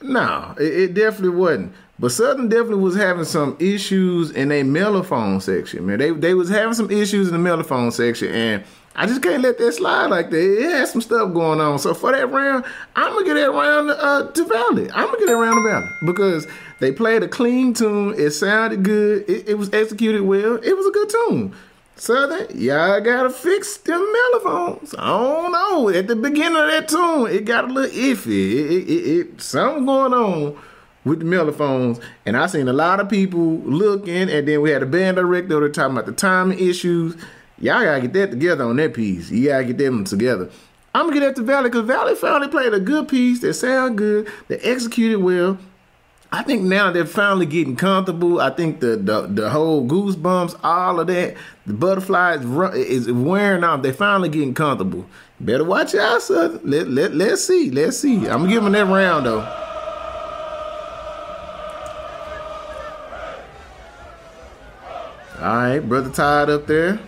No, 0.00 0.54
it, 0.58 0.72
it 0.72 0.94
definitely 0.94 1.36
wasn't. 1.36 1.74
But 1.98 2.12
Southern 2.12 2.48
definitely 2.48 2.84
was 2.84 2.94
having 2.94 3.24
some 3.24 3.56
issues 3.58 4.30
in 4.30 4.52
a 4.52 4.62
mellophone 4.62 5.42
section, 5.42 5.86
man. 5.86 5.98
They 5.98 6.12
they 6.12 6.34
was 6.34 6.48
having 6.48 6.74
some 6.74 6.90
issues 6.90 7.28
in 7.28 7.42
the 7.42 7.50
mellophone 7.50 7.92
section, 7.92 8.28
and 8.32 8.64
I 8.94 9.06
just 9.06 9.20
can't 9.20 9.42
let 9.42 9.58
that 9.58 9.72
slide 9.72 10.06
like 10.06 10.30
that. 10.30 10.62
It 10.62 10.70
has 10.70 10.92
some 10.92 11.00
stuff 11.00 11.34
going 11.34 11.60
on. 11.60 11.80
So 11.80 11.94
for 11.94 12.12
that 12.12 12.30
round, 12.30 12.64
I'm 12.94 13.12
gonna 13.12 13.24
get 13.24 13.34
that 13.34 13.50
round 13.50 13.90
uh, 13.90 14.30
to 14.30 14.44
Valley. 14.44 14.88
I'm 14.92 15.06
gonna 15.06 15.18
get 15.18 15.26
that 15.26 15.36
round 15.36 15.56
to 15.56 15.68
Valley 15.68 15.88
because 16.06 16.46
they 16.78 16.92
played 16.92 17.24
a 17.24 17.28
clean 17.28 17.74
tune. 17.74 18.14
It 18.16 18.30
sounded 18.30 18.84
good. 18.84 19.28
It, 19.28 19.48
it 19.48 19.54
was 19.58 19.72
executed 19.72 20.22
well. 20.22 20.56
It 20.62 20.76
was 20.76 20.86
a 20.86 20.90
good 20.92 21.08
tune. 21.08 21.54
Southern, 22.00 22.58
y'all 22.58 23.00
gotta 23.00 23.28
fix 23.28 23.76
them 23.78 24.00
mellophones. 24.12 24.94
I 24.96 25.08
don't 25.08 25.52
know. 25.52 25.88
At 25.88 26.06
the 26.06 26.14
beginning 26.14 26.56
of 26.56 26.68
that 26.68 26.88
tune, 26.88 27.26
it 27.26 27.44
got 27.44 27.64
a 27.64 27.72
little 27.72 27.90
iffy. 27.90 28.52
It, 28.52 28.70
it, 28.70 28.90
it, 28.90 29.18
it 29.18 29.40
something 29.42 29.84
going 29.84 30.14
on 30.14 30.56
with 31.04 31.18
the 31.18 31.24
mellophones, 31.24 31.98
and 32.24 32.36
I 32.36 32.46
seen 32.46 32.68
a 32.68 32.72
lot 32.72 33.00
of 33.00 33.08
people 33.08 33.58
looking, 33.58 34.30
and 34.30 34.46
then 34.46 34.60
we 34.60 34.70
had 34.70 34.82
a 34.82 34.86
band 34.86 35.16
director 35.16 35.68
talking 35.68 35.92
about 35.96 36.06
the 36.06 36.12
timing 36.12 36.58
issues. 36.60 37.16
Y'all 37.58 37.82
gotta 37.82 38.02
get 38.02 38.12
that 38.12 38.30
together 38.30 38.64
on 38.64 38.76
that 38.76 38.94
piece. 38.94 39.30
You 39.30 39.48
gotta 39.48 39.64
get 39.64 39.78
them 39.78 40.04
together. 40.04 40.50
I'm 40.94 41.06
gonna 41.08 41.20
get 41.20 41.26
that 41.26 41.36
to 41.36 41.42
Valley 41.42 41.68
because 41.70 41.86
Valley 41.86 42.14
finally 42.14 42.48
played 42.48 42.74
a 42.74 42.80
good 42.80 43.08
piece 43.08 43.40
that 43.40 43.54
sound 43.54 43.98
good, 43.98 44.28
that 44.46 44.64
executed 44.64 45.18
well. 45.18 45.58
I 46.30 46.42
think 46.42 46.62
now 46.62 46.90
they're 46.92 47.06
finally 47.06 47.46
getting 47.46 47.74
comfortable. 47.74 48.40
I 48.40 48.50
think 48.50 48.80
the 48.80 48.96
the, 48.96 49.22
the 49.22 49.50
whole 49.50 49.88
goosebumps, 49.88 50.60
all 50.62 51.00
of 51.00 51.06
that, 51.06 51.36
the 51.66 51.72
butterflies 51.72 52.44
is 52.74 53.10
wearing 53.10 53.64
off. 53.64 53.80
They're 53.82 53.94
finally 53.94 54.28
getting 54.28 54.52
comfortable. 54.52 55.06
Better 55.40 55.64
watch 55.64 55.94
out, 55.94 56.20
son. 56.20 56.60
Let, 56.64 56.88
let, 56.88 57.14
let's 57.14 57.44
see. 57.44 57.70
Let's 57.70 57.98
see. 57.98 58.26
I'm 58.26 58.40
going 58.40 58.48
to 58.48 58.48
give 58.48 58.62
them 58.64 58.72
that 58.72 58.86
round, 58.86 59.24
though. 59.24 59.40
All 65.40 65.44
right, 65.44 65.78
brother 65.78 66.10
tied 66.10 66.50
up 66.50 66.66
there. 66.66 66.98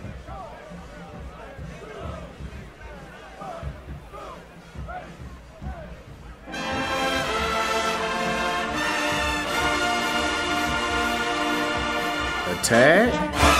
Attack. 12.71 13.50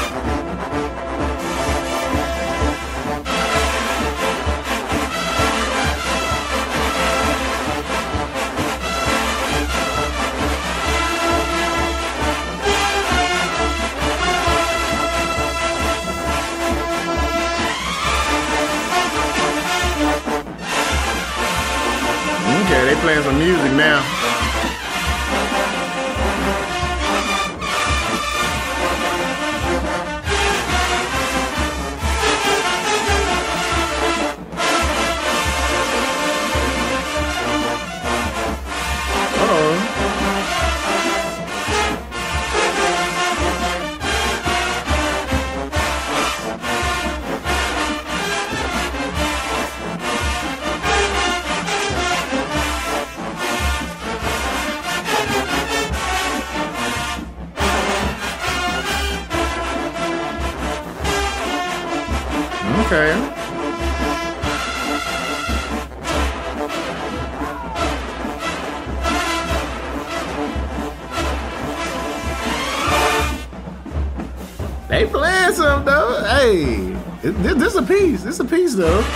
They 75.01 75.07
playing 75.07 75.53
some 75.53 75.83
though. 75.83 76.23
Hey, 76.25 76.93
this, 77.23 77.55
this 77.55 77.73
a 77.73 77.81
piece. 77.81 78.21
This 78.21 78.39
a 78.39 78.45
piece 78.45 78.75
though. 78.75 79.01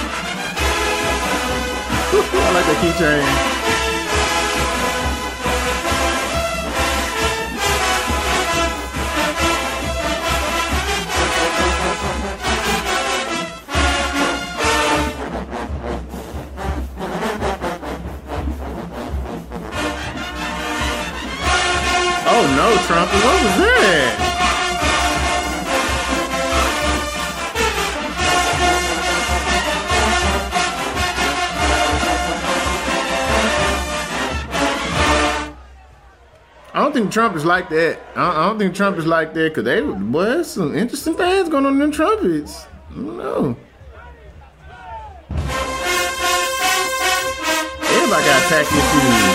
I 2.12 2.52
like 2.56 2.66
the 2.66 2.74
keychain. 2.82 3.22
Oh 22.28 22.44
no, 22.58 22.76
Trump. 22.88 23.12
What 23.12 23.44
was 23.44 23.58
that? 23.60 23.75
Think 36.96 37.12
Trump 37.12 37.36
is 37.36 37.44
like 37.44 37.68
that. 37.70 38.00
I 38.16 38.48
don't 38.48 38.58
think 38.58 38.74
Trump 38.74 38.98
is 38.98 39.06
like 39.06 39.34
that 39.34 39.50
because 39.50 39.66
they, 39.66 39.82
boy, 39.82 40.44
some 40.44 40.74
interesting 40.78 41.14
things 41.16 41.50
going 41.50 41.66
on 41.66 41.82
in 41.82 41.92
trumpets. 41.92 42.68
I 42.90 42.94
don't 42.94 43.18
know. 43.18 43.58
Everybody 47.92 48.26
got 48.26 48.46
attack 48.46 48.66
issues. 48.72 49.35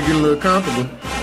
Getting 0.00 0.16
a 0.16 0.18
little 0.18 0.40
comfortable. 0.40 1.13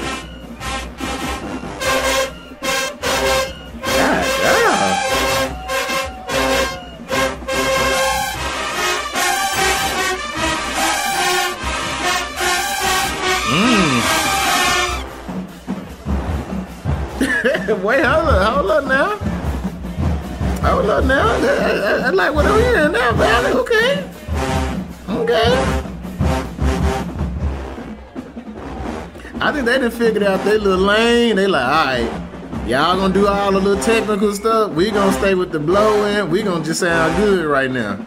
Figured 30.02 30.24
out 30.24 30.44
their 30.44 30.58
little 30.58 30.84
lane. 30.84 31.36
They 31.36 31.46
like, 31.46 31.64
all 31.64 31.86
right, 31.86 32.68
y'all 32.68 32.98
gonna 32.98 33.14
do 33.14 33.28
all 33.28 33.52
the 33.52 33.60
little 33.60 33.84
technical 33.84 34.34
stuff. 34.34 34.72
We 34.72 34.90
gonna 34.90 35.14
stay 35.14 35.36
with 35.36 35.52
the 35.52 35.60
blow 35.60 36.06
in. 36.06 36.32
We 36.32 36.42
gonna 36.42 36.66
just 36.66 36.80
sound 36.80 37.16
good 37.18 37.46
right 37.46 37.70
now. 37.70 38.04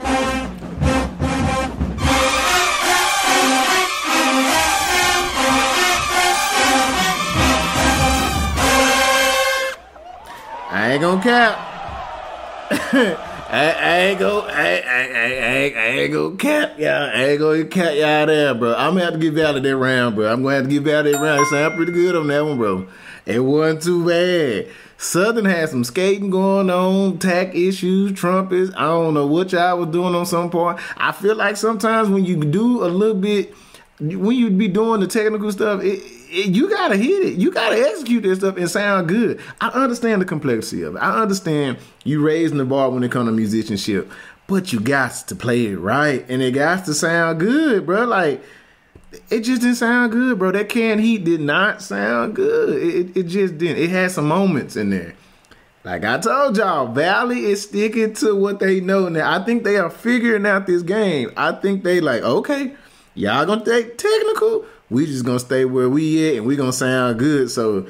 I 10.73 10.95
ain't 10.95 11.01
gonna 11.01 11.23
cap. 11.23 11.61
I, 13.49 13.99
ain't 13.99 14.19
go, 14.19 14.41
I, 14.41 14.83
I, 14.87 15.03
I, 15.13 15.73
I, 15.77 15.89
ain't 16.01 16.13
go 16.13 16.33
cap 16.33 16.79
y'all. 16.79 17.11
I 17.15 17.25
ain't 17.25 17.39
go 17.39 17.65
cap 17.67 17.95
y'all 17.95 18.27
there, 18.27 18.55
bro. 18.55 18.75
I'm 18.75 18.95
gonna 18.95 19.05
have 19.05 19.15
to 19.15 19.19
give 19.19 19.37
y'all 19.37 19.61
that 19.61 19.77
round, 19.77 20.17
bro. 20.17 20.33
I'm 20.33 20.43
gonna 20.43 20.57
have 20.57 20.65
to 20.65 20.71
give 20.71 20.87
y'all 20.87 21.03
that 21.03 21.15
round. 21.15 21.41
It 21.41 21.49
sound 21.49 21.77
pretty 21.77 21.93
good 21.93 22.17
on 22.17 22.27
that 22.29 22.45
one, 22.45 22.57
bro. 22.57 22.89
It 23.27 23.41
wasn't 23.41 23.83
too 23.83 24.07
bad. 24.07 24.69
Southern 24.97 25.45
had 25.45 25.69
some 25.69 25.85
skating 25.85 26.31
going 26.31 26.71
on, 26.71 27.19
tack 27.19 27.55
issues, 27.55 28.13
trumpets. 28.13 28.71
I 28.77 28.87
don't 28.87 29.15
know 29.15 29.27
what 29.27 29.53
y'all 29.53 29.79
was 29.79 29.89
doing 29.89 30.15
on 30.15 30.25
some 30.25 30.51
part. 30.51 30.81
I 30.97 31.13
feel 31.13 31.37
like 31.37 31.57
sometimes 31.57 32.09
when 32.09 32.25
you 32.25 32.37
do 32.37 32.85
a 32.85 32.89
little 32.89 33.15
bit, 33.15 33.55
when 34.01 34.37
you 34.37 34.51
be 34.51 34.69
doing 34.69 35.01
the 35.01 35.07
technical 35.07 35.53
stuff, 35.53 35.83
it, 35.83 36.03
it, 36.31 36.55
you 36.55 36.69
gotta 36.69 36.97
hit 36.97 37.25
it. 37.25 37.35
You 37.35 37.53
gotta 37.53 37.77
execute 37.77 38.23
this 38.23 38.39
stuff 38.39 38.57
and 38.57 38.69
sound 38.69 39.09
good. 39.09 39.41
I 39.61 39.69
understand 39.69 40.21
the 40.21 40.27
complexity 40.27 40.83
of 40.83 40.97
it. 40.97 40.99
I 40.99 41.23
understand 41.23 41.79
you 42.05 42.25
raising 42.25 42.59
the 42.59 42.65
bar 42.65 42.91
when 42.91 43.05
it 43.05 43.13
comes 43.13 43.29
to 43.29 43.33
musicianship, 43.33 44.11
but 44.47 44.73
you 44.73 44.81
got 44.81 45.13
to 45.29 45.37
play 45.37 45.67
it 45.67 45.77
right 45.77 46.25
and 46.29 46.43
it 46.43 46.53
got 46.53 46.85
to 46.87 46.95
sound 46.95 47.41
good, 47.41 47.87
bro. 47.87 48.05
Like 48.05 48.43
it 49.31 49.41
just 49.41 49.63
didn't 49.63 49.77
sound 49.77 50.13
good, 50.13 50.39
bro. 50.39 50.51
That 50.51 50.69
canned 50.69 51.01
heat 51.01 51.25
did 51.25 51.41
not 51.41 51.81
sound 51.81 52.35
good. 52.35 52.83
It, 52.83 53.17
it 53.17 53.23
just 53.25 53.59
didn't. 53.59 53.83
It 53.83 53.91
had 53.91 54.11
some 54.11 54.27
moments 54.27 54.77
in 54.77 54.91
there. 54.91 55.15
Like 55.85 56.05
I 56.05 56.19
told 56.19 56.57
y'all, 56.57 56.89
Valley 56.89 57.45
is 57.45 57.63
sticking 57.63 58.15
to 58.15 58.35
what 58.35 58.59
they 58.59 58.81
know 58.81 59.09
now. 59.09 59.31
I 59.31 59.45
think 59.45 59.65
they 59.65 59.77
are 59.77 59.91
figuring 59.91 60.47
out 60.47 60.67
this 60.67 60.83
game. 60.83 61.31
I 61.37 61.53
think 61.53 61.85
they 61.85 62.01
like, 62.01 62.23
okay, 62.23 62.75
y'all 63.15 63.47
gonna 63.47 63.65
take 63.65 63.99
technical. 63.99 64.65
We 64.91 65.07
just 65.07 65.25
gonna 65.25 65.41
stay 65.41 65.65
where 65.65 65.89
we 65.89 66.29
at 66.31 66.37
and 66.39 66.47
we 66.47 66.57
gonna 66.57 66.73
sound 66.73 67.19
good. 67.19 67.51
So 67.51 67.87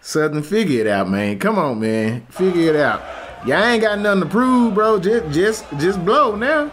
Southern 0.00 0.42
figure 0.42 0.80
it 0.80 0.86
out, 0.86 1.08
man. 1.08 1.38
Come 1.38 1.58
on, 1.58 1.80
man. 1.80 2.26
Figure 2.26 2.74
it 2.74 2.76
out. 2.76 3.02
Y'all 3.46 3.62
ain't 3.62 3.82
got 3.82 3.98
nothing 3.98 4.22
to 4.22 4.28
prove, 4.28 4.74
bro. 4.74 4.98
Just 4.98 5.34
just 5.34 5.64
just 5.78 6.04
blow 6.04 6.36
now. 6.36 6.70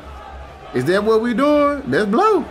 Is 0.73 0.85
that 0.85 1.03
what 1.03 1.21
we 1.21 1.33
doing? 1.33 1.83
Let's 1.89 2.09
blow. 2.09 2.45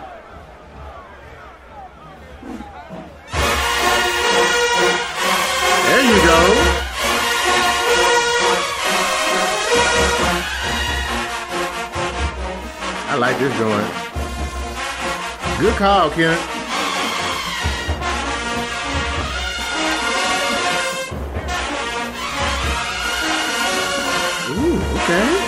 There 5.85 6.03
you 6.03 6.25
go. 6.25 6.79
I 13.09 13.15
like 13.19 13.37
this 13.37 13.57
joint. 13.57 14.02
Good 15.63 15.77
call, 15.77 16.09
Kent. 16.09 16.41
Ooh. 24.49 24.81
Okay. 24.97 25.42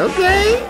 Okay. 0.00 0.66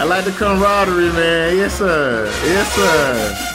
I 0.00 0.04
like 0.04 0.24
the 0.24 0.32
camaraderie, 0.32 1.12
man. 1.12 1.56
Yes, 1.58 1.78
sir. 1.78 2.26
Yes, 2.44 2.74
sir. 2.74 3.49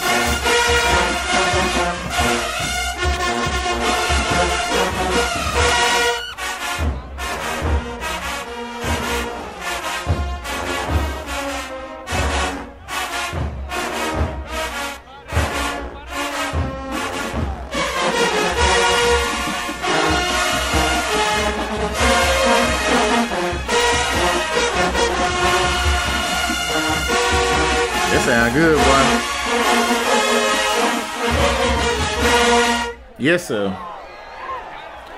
Yes, 33.26 33.48
sir. 33.48 33.76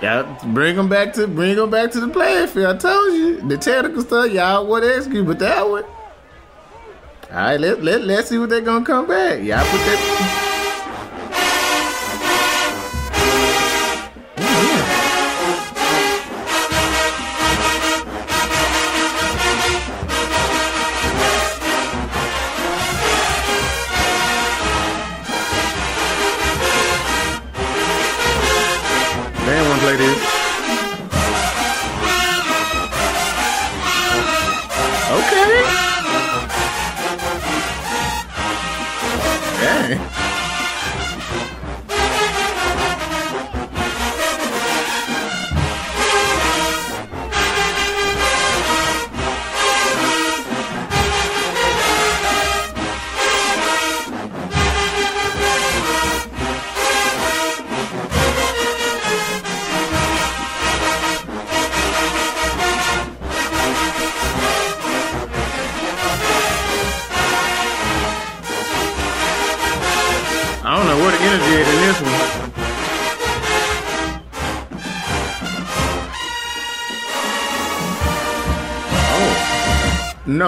Yeah, 0.02 0.39
bring 0.54 0.78
them 0.78 0.88
back 0.88 1.12
to 1.15 1.28
bring 1.28 1.58
them 1.58 1.70
back 1.70 1.91
to 1.91 2.00
the 2.00 2.08
playing 2.08 2.48
field. 2.48 2.78
I 2.78 2.78
told 2.78 3.13
you 3.13 3.41
the 3.41 3.58
technical 3.58 4.02
stuff, 4.02 4.32
y'all 4.32 4.65
would 4.65 4.86
execute, 4.86 5.28
but 5.28 5.39
that 5.39 5.70
one. 5.70 5.84
All 5.84 5.91
right, 7.32 7.60
let 7.60 7.84
let 7.84 8.04
let's 8.04 8.30
see 8.30 8.38
what 8.38 8.50
they're 8.50 8.62
gonna 8.62 8.86
come 8.86 9.08
back. 9.08 9.43
Y'all 9.43 9.60
put 9.60 9.80
that. 9.80 10.47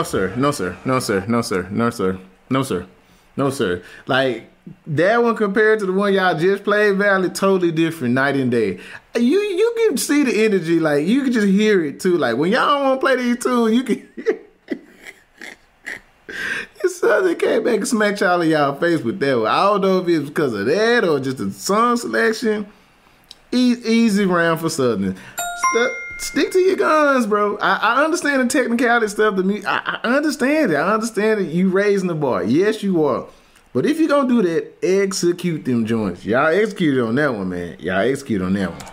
Sir. 0.10 0.34
No, 0.36 0.52
sir. 0.52 0.78
No, 0.86 1.00
sir. 1.00 1.26
No, 1.28 1.42
sir. 1.42 1.68
No, 1.70 1.90
sir. 1.90 2.20
No, 2.50 2.64
sir. 2.64 2.86
No, 3.38 3.50
sir. 3.50 3.82
Like 4.08 4.50
that 4.88 5.24
one 5.24 5.36
compared 5.36 5.80
to 5.80 5.86
the 5.86 5.94
one 5.94 6.14
y'all 6.14 6.38
just 6.38 6.64
played, 6.64 6.98
Valley, 6.98 7.30
totally 7.30 7.72
different, 7.72 8.14
night 8.14 8.36
and 8.36 8.52
day. 8.52 8.80
You 9.16 9.40
you 9.40 9.74
can 9.88 9.98
see 9.98 10.24
the 10.24 10.46
energy, 10.46 10.80
like 10.80 11.08
you 11.08 11.24
can 11.24 11.32
just 11.32 11.48
hear 11.48 11.84
it 11.84 12.00
too. 12.00 12.18
Like 12.18 12.38
when 12.38 12.52
y'all 12.52 12.84
want 12.84 13.00
to 13.00 13.06
play 13.06 13.16
these 13.16 13.38
two, 13.38 13.68
you 13.70 13.84
can. 13.84 14.08
Your 16.84 16.92
Southern 16.92 17.36
came 17.40 17.64
back 17.64 17.76
and 17.78 17.88
smacked 17.88 18.22
y'all 18.22 18.42
in 18.42 18.50
y'all 18.50 18.76
face 18.76 19.02
with 19.02 19.20
that 19.20 19.38
one. 19.38 19.48
I 19.48 19.64
don't 19.64 19.82
know 19.82 20.00
if 20.00 20.08
it's 20.08 20.30
because 20.30 20.54
of 20.54 20.66
that 20.66 21.04
or 21.08 21.20
just 21.20 21.38
the 21.38 21.52
song 21.52 21.98
selection. 21.98 22.68
E- 23.52 23.82
easy 23.84 24.26
round 24.26 24.60
for 24.60 24.70
Southern. 24.70 25.16
St- 25.74 25.92
stick 26.20 26.52
to 26.52 26.60
your 26.60 26.76
guns, 26.76 27.26
bro. 27.26 27.58
I, 27.58 27.76
I 27.78 28.04
understand 28.04 28.42
the 28.42 28.48
technicality 28.48 29.08
stuff. 29.08 29.36
To 29.36 29.44
me, 29.44 29.66
I, 29.66 30.00
I 30.04 30.16
understand 30.16 30.72
it. 30.72 30.76
I 30.76 30.94
understand 30.94 31.42
it. 31.42 31.50
You 31.50 31.70
raising 31.70 32.08
the 32.08 32.16
bar. 32.16 32.44
Yes, 32.44 32.84
you 32.84 33.04
are. 33.06 33.28
But 33.74 33.86
if 33.86 34.00
you're 34.00 34.10
gonna 34.10 34.28
do 34.28 34.42
that, 34.42 34.74
execute 34.84 35.66
them 35.66 35.86
joints. 35.86 36.26
Y'all 36.26 36.48
execute 36.48 37.00
on 37.04 37.16
that 37.16 37.34
one, 37.34 37.50
man. 37.50 37.78
Y'all 37.80 38.00
execute 38.00 38.42
on 38.42 38.54
that 38.54 38.72
one. 38.72 38.92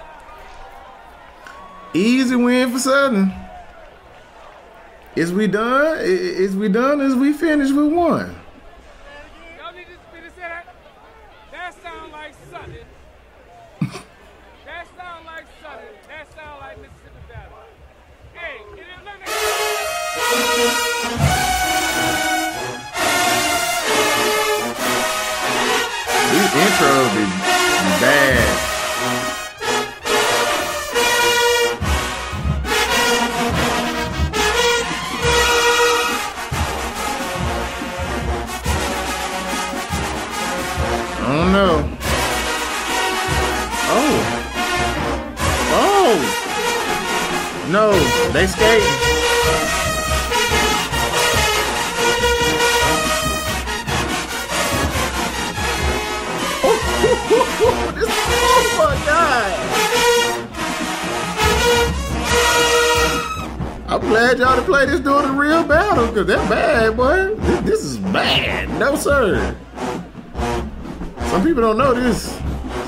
Easy 1.94 2.36
win 2.36 2.70
for 2.70 2.78
Southern. 2.78 3.32
Is 5.14 5.32
we 5.32 5.46
done? 5.46 5.98
Is 6.02 6.54
we 6.54 6.68
done? 6.68 7.00
Is 7.00 7.14
we 7.14 7.32
finished 7.32 7.74
with 7.74 7.90
one? 7.90 8.36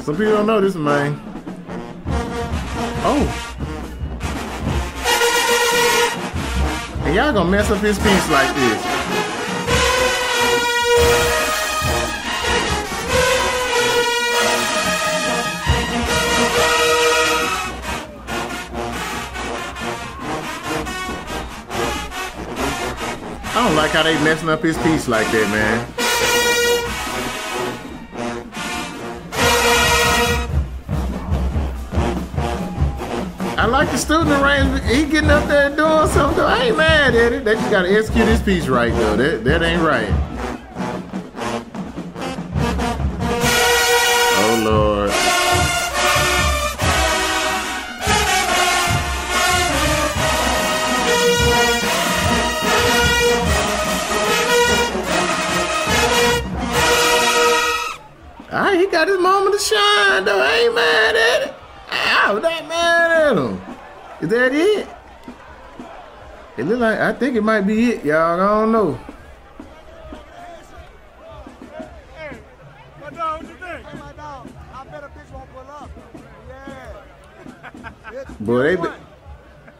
Some 0.08 0.16
people 0.16 0.32
don't 0.32 0.46
know 0.46 0.58
this, 0.58 0.74
man. 0.74 1.20
Oh. 3.04 3.28
And 7.04 7.14
y'all 7.14 7.30
gonna 7.34 7.50
mess 7.50 7.70
up 7.70 7.82
his 7.82 7.98
piece 7.98 8.30
like 8.30 8.54
this. 8.54 8.82
I 23.44 23.62
don't 23.62 23.76
like 23.76 23.90
how 23.90 24.02
they 24.04 24.14
messing 24.24 24.48
up 24.48 24.62
his 24.62 24.78
piece 24.78 25.06
like 25.06 25.30
that, 25.32 25.50
man. 25.50 25.86
Like 33.70 33.90
the 33.90 33.98
student 33.98 34.30
arrangement. 34.42 34.84
He 34.84 35.04
getting 35.04 35.30
up 35.30 35.46
there 35.48 35.66
and 35.66 35.76
doing 35.76 36.08
something. 36.08 36.42
I 36.42 36.66
ain't 36.66 36.76
mad 36.76 37.14
at 37.14 37.32
it. 37.32 37.44
They 37.44 37.54
just 37.54 37.70
gotta 37.70 37.90
execute 37.90 38.26
his 38.26 38.40
piece 38.40 38.66
right 38.68 38.92
though. 38.92 39.16
That 39.16 39.44
that 39.44 39.62
ain't 39.62 39.82
right. 39.82 40.27
Is 64.20 64.28
that 64.30 64.52
it? 64.52 64.88
It 66.56 66.64
look 66.64 66.80
like 66.80 66.98
I 66.98 67.12
think 67.12 67.36
it 67.36 67.42
might 67.42 67.60
be 67.60 67.90
it, 67.90 68.04
y'all. 68.04 68.40
I 68.40 68.46
don't 68.46 68.72
know. 68.72 68.98
Hey, 72.16 72.36
my 73.00 73.10
dog, 73.10 73.42
what 73.42 73.48
you 73.48 73.56
think? 73.56 73.86
Hey, 73.86 73.98
my 73.98 74.12
dog, 74.14 74.48
I 74.74 74.84
bet 74.84 75.02
bitch 75.02 75.32
won't 75.32 75.48
pull 75.52 75.60
up. 75.70 75.90
Yeah. 76.48 78.20
It's 78.20 78.30
Boy, 78.40 78.62
they, 78.62 78.76
be, 78.76 78.88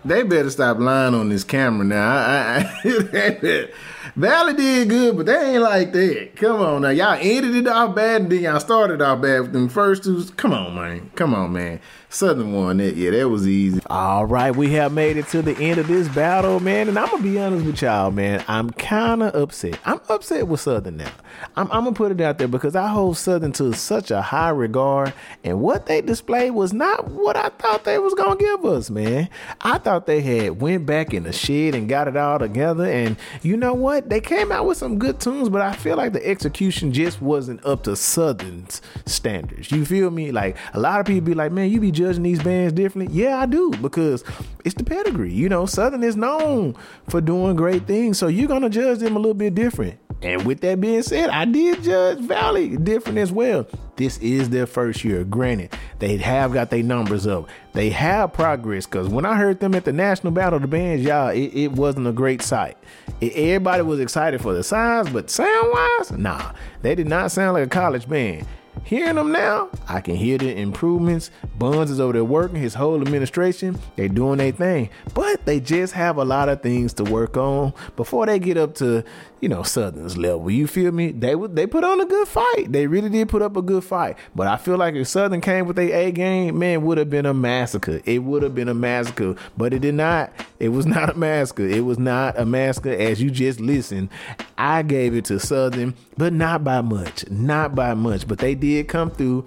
they 0.05 0.23
better 0.23 0.51
stop 0.51 0.79
lying 0.79 1.15
on 1.15 1.31
this 1.31 1.43
camera 1.43 1.85
now. 1.85 2.09
I, 2.09 2.81
I, 2.85 3.09
I, 3.13 3.69
Valley 4.17 4.55
did 4.55 4.89
good, 4.89 5.17
but 5.17 5.27
they 5.27 5.55
ain't 5.55 5.63
like 5.63 5.93
that. 5.93 6.37
Come 6.37 6.61
on 6.61 6.83
now. 6.83 6.91
Y'all 6.91 7.19
ended 7.21 7.57
it 7.57 7.67
off 7.67 7.95
bad 7.97 8.23
and 8.23 8.33
then 8.33 8.43
y'all 8.43 8.61
started 8.61 9.03
off 9.03 9.21
bad 9.21 9.41
with 9.41 9.53
them 9.53 9.69
first 9.69 10.05
two. 10.05 10.25
Come 10.37 10.53
on, 10.53 10.77
man. 10.77 11.11
Come 11.17 11.35
on, 11.35 11.53
man. 11.53 11.81
Southern 12.11 12.55
won 12.55 12.79
that. 12.79 12.97
Yeah, 12.97 13.11
that 13.11 13.29
was 13.29 13.47
easy. 13.47 13.83
All 13.91 14.25
right, 14.25 14.55
we 14.55 14.73
have 14.73 14.93
made 14.93 15.19
it 15.19 15.29
to 15.29 15.43
the 15.43 15.57
end 15.59 15.79
of 15.79 15.89
this 15.89 16.09
battle, 16.09 16.59
man. 16.59 16.89
And 16.89 16.99
I'm 16.99 17.11
gonna 17.11 17.23
be 17.23 17.39
honest 17.39 17.67
with 17.67 17.83
y'all, 17.83 18.11
man. 18.11 18.43
I'm 18.49 18.71
kind 18.71 19.23
of 19.23 19.35
upset. 19.35 19.79
I'm 19.85 20.01
upset 20.09 20.49
with 20.49 20.61
Southern 20.61 20.97
now. 20.97 21.13
I'm, 21.55 21.71
I'm 21.71 21.85
gonna 21.85 21.93
put 21.93 22.11
it 22.11 22.21
out 22.23 22.39
there 22.39 22.49
because 22.49 22.75
I 22.75 22.89
hold 22.89 23.19
Southern 23.19 23.53
to 23.53 23.75
such 23.75 24.11
a 24.11 24.23
high 24.23 24.49
regard, 24.49 25.13
and 25.45 25.61
what 25.61 25.85
they 25.85 26.01
displayed 26.01 26.53
was 26.53 26.73
not 26.73 27.09
what 27.11 27.37
I 27.37 27.51
thought 27.51 27.85
they 27.85 27.99
was 27.99 28.15
gonna 28.15 28.37
give 28.37 28.65
us, 28.65 28.89
man. 28.89 29.29
I 29.61 29.77
thought 29.77 30.07
they 30.07 30.23
had 30.23 30.63
went 30.63 30.87
back 30.87 31.13
in 31.13 31.25
the 31.25 31.33
shed 31.33 31.75
and 31.75 31.91
got 31.91 32.09
it 32.09 32.17
all 32.17 32.39
together, 32.39 32.87
and 32.87 33.19
you 33.43 33.55
know 33.57 33.75
what? 33.75 34.09
They 34.09 34.23
came 34.23 34.51
out 34.51 34.65
with 34.65 34.79
some 34.79 34.99
good 34.99 35.21
tunes, 35.21 35.51
but 35.51 35.61
I 35.61 35.75
feel 35.75 35.97
like 35.97 36.15
the 36.15 36.27
execution 36.27 36.91
just 36.91 37.21
wasn't 37.21 37.65
up 37.67 37.83
to 37.85 37.97
Southern's 37.97 38.81
standards. 39.05 39.71
You 39.71 39.85
feel 39.85 40.11
me? 40.11 40.33
Like 40.33 40.57
a 40.73 40.81
lot 40.81 41.01
of 41.01 41.07
people 41.07 41.27
be 41.27 41.35
like, 41.35 41.53
man, 41.53 41.71
you 41.71 41.81
be 41.81 41.98
judging 41.99 42.23
these 42.23 42.43
bands 42.43 42.73
differently. 42.73 43.15
Yeah, 43.15 43.39
I 43.39 43.47
do 43.47 43.71
because 43.83 44.25
it's 44.65 44.75
the 44.75 44.85
pedigree. 44.85 45.33
You 45.33 45.49
know, 45.49 45.67
Southern 45.67 46.03
is 46.03 46.17
known 46.17 46.75
for 47.09 47.21
doing 47.21 47.57
great 47.57 47.87
things, 47.87 48.19
so 48.19 48.29
you're 48.29 48.49
gonna 48.49 48.71
judge 48.71 49.01
them 49.01 49.17
a 49.17 49.19
little 49.19 49.35
bit 49.35 49.55
different. 49.55 49.99
And 50.21 50.45
with 50.45 50.63
that 50.63 50.81
being 50.81 51.03
said, 51.03 51.31
I 51.31 51.45
did 51.45 51.85
judge 51.85 52.19
Valley 52.19 52.77
different 52.77 53.19
as 53.19 53.31
well. 53.31 53.69
This 53.95 54.19
is 54.19 54.51
their 54.51 54.67
first 54.67 55.05
year. 55.05 55.23
Granted, 55.23 55.73
they 56.01 56.17
have 56.17 56.53
got 56.53 56.71
their 56.71 56.83
numbers 56.83 57.25
up. 57.25 57.49
They 57.73 57.91
have 57.91 58.33
progress 58.33 58.85
because 58.85 59.09
when 59.09 59.25
I 59.25 59.37
heard 59.37 59.61
them 59.61 59.77
at 59.77 59.85
the 59.85 59.93
National 59.93 60.33
Battle 60.33 60.57
of 60.57 60.63
the 60.63 60.69
Bands, 60.69 61.05
y'all, 61.05 61.29
it, 61.29 61.53
it 61.55 61.73
wasn't 61.73 62.09
a 62.09 62.13
great 62.13 62.43
sight. 62.43 62.77
It- 63.21 63.33
everybody 63.37 63.83
was 63.85 64.01
excited 64.01 64.41
for 64.43 64.53
the 64.55 64.65
size, 64.65 65.09
but 65.09 65.31
sound 65.31 65.69
wise, 65.73 66.11
nah, 66.11 66.51
they 66.83 66.97
did 66.97 67.07
not 67.07 67.31
sound 67.31 67.55
like 67.55 67.67
a 67.67 67.71
college 67.71 68.09
band. 68.09 68.45
Hearing 68.85 69.17
them 69.17 69.33
now, 69.33 69.69
I 69.89 70.01
can 70.01 70.17
hear 70.17 70.39
the 70.39 70.57
improvements. 70.57 71.31
Buns 71.59 71.91
is 71.91 72.01
over 72.01 72.13
there 72.13 72.25
working, 72.25 72.57
his 72.57 72.75
whole 72.75 73.01
administration, 73.01 73.79
they 73.97 74.09
doing 74.09 74.39
their 74.39 74.53
thing. 74.53 74.91
But 75.15 75.45
they 75.45 75.61
just 75.61 75.93
have 75.93 76.17
a 76.17 76.25
lot 76.25 76.49
of 76.49 76.63
things 76.63 76.93
to 76.95 77.05
work 77.05 77.37
on 77.37 77.75
before 77.97 78.27
they 78.27 78.39
get 78.39 78.57
up 78.57 78.75
to, 78.77 79.05
you 79.41 79.49
know, 79.49 79.63
Southern's 79.63 80.17
level. 80.17 80.51
You 80.51 80.67
feel 80.67 80.93
me? 80.93 81.13
They 81.13 81.35
would 81.35 81.55
they 81.55 81.67
put 81.67 81.85
on 81.85 82.01
a 82.01 82.07
good 82.07 82.29
fight. 82.29 82.67
They 82.73 82.87
really 82.87 83.09
did 83.09 83.29
put 83.29 83.43
up 83.43 83.57
a 83.57 83.63
good 83.63 83.85
fight. 83.85 84.17
But 84.35 84.47
I 84.47 84.57
feel 84.57 84.77
like 84.77 84.95
if 84.95 85.09
Southern 85.09 85.41
came 85.41 85.67
with 85.67 85.77
their 85.77 85.95
A 85.95 86.11
game, 86.13 86.59
man, 86.59 86.83
would 86.83 86.99
have 86.99 87.11
been 87.11 87.27
a 87.27 87.35
massacre. 87.35 88.01
It 88.05 88.21
would 88.21 88.43
have 88.43 88.55
been 88.55 88.69
a 88.69 88.75
massacre. 88.75 89.37
But 89.57 89.73
it 89.75 89.81
did 89.81 89.95
not. 89.95 90.33
It 90.59 90.71
was 90.71 90.87
not 90.97 91.11
a 91.11 91.19
massacre. 91.19 91.67
It 91.67 91.85
was 91.85 91.99
not 91.99 92.39
a 92.39 92.45
massacre 92.45 92.93
as 92.93 93.23
you 93.23 93.31
just 93.31 93.61
listened. 93.61 94.09
I 94.57 94.83
gave 94.83 95.15
it 95.15 95.25
to 95.27 95.39
Southern, 95.39 95.95
but 96.17 96.33
not 96.33 96.65
by 96.65 96.81
much. 96.81 97.29
Not 97.31 97.75
by 97.75 97.95
much. 97.95 98.27
But 98.27 98.39
they 98.39 98.55
did 98.55 98.89
come 98.89 99.11
through 99.11 99.47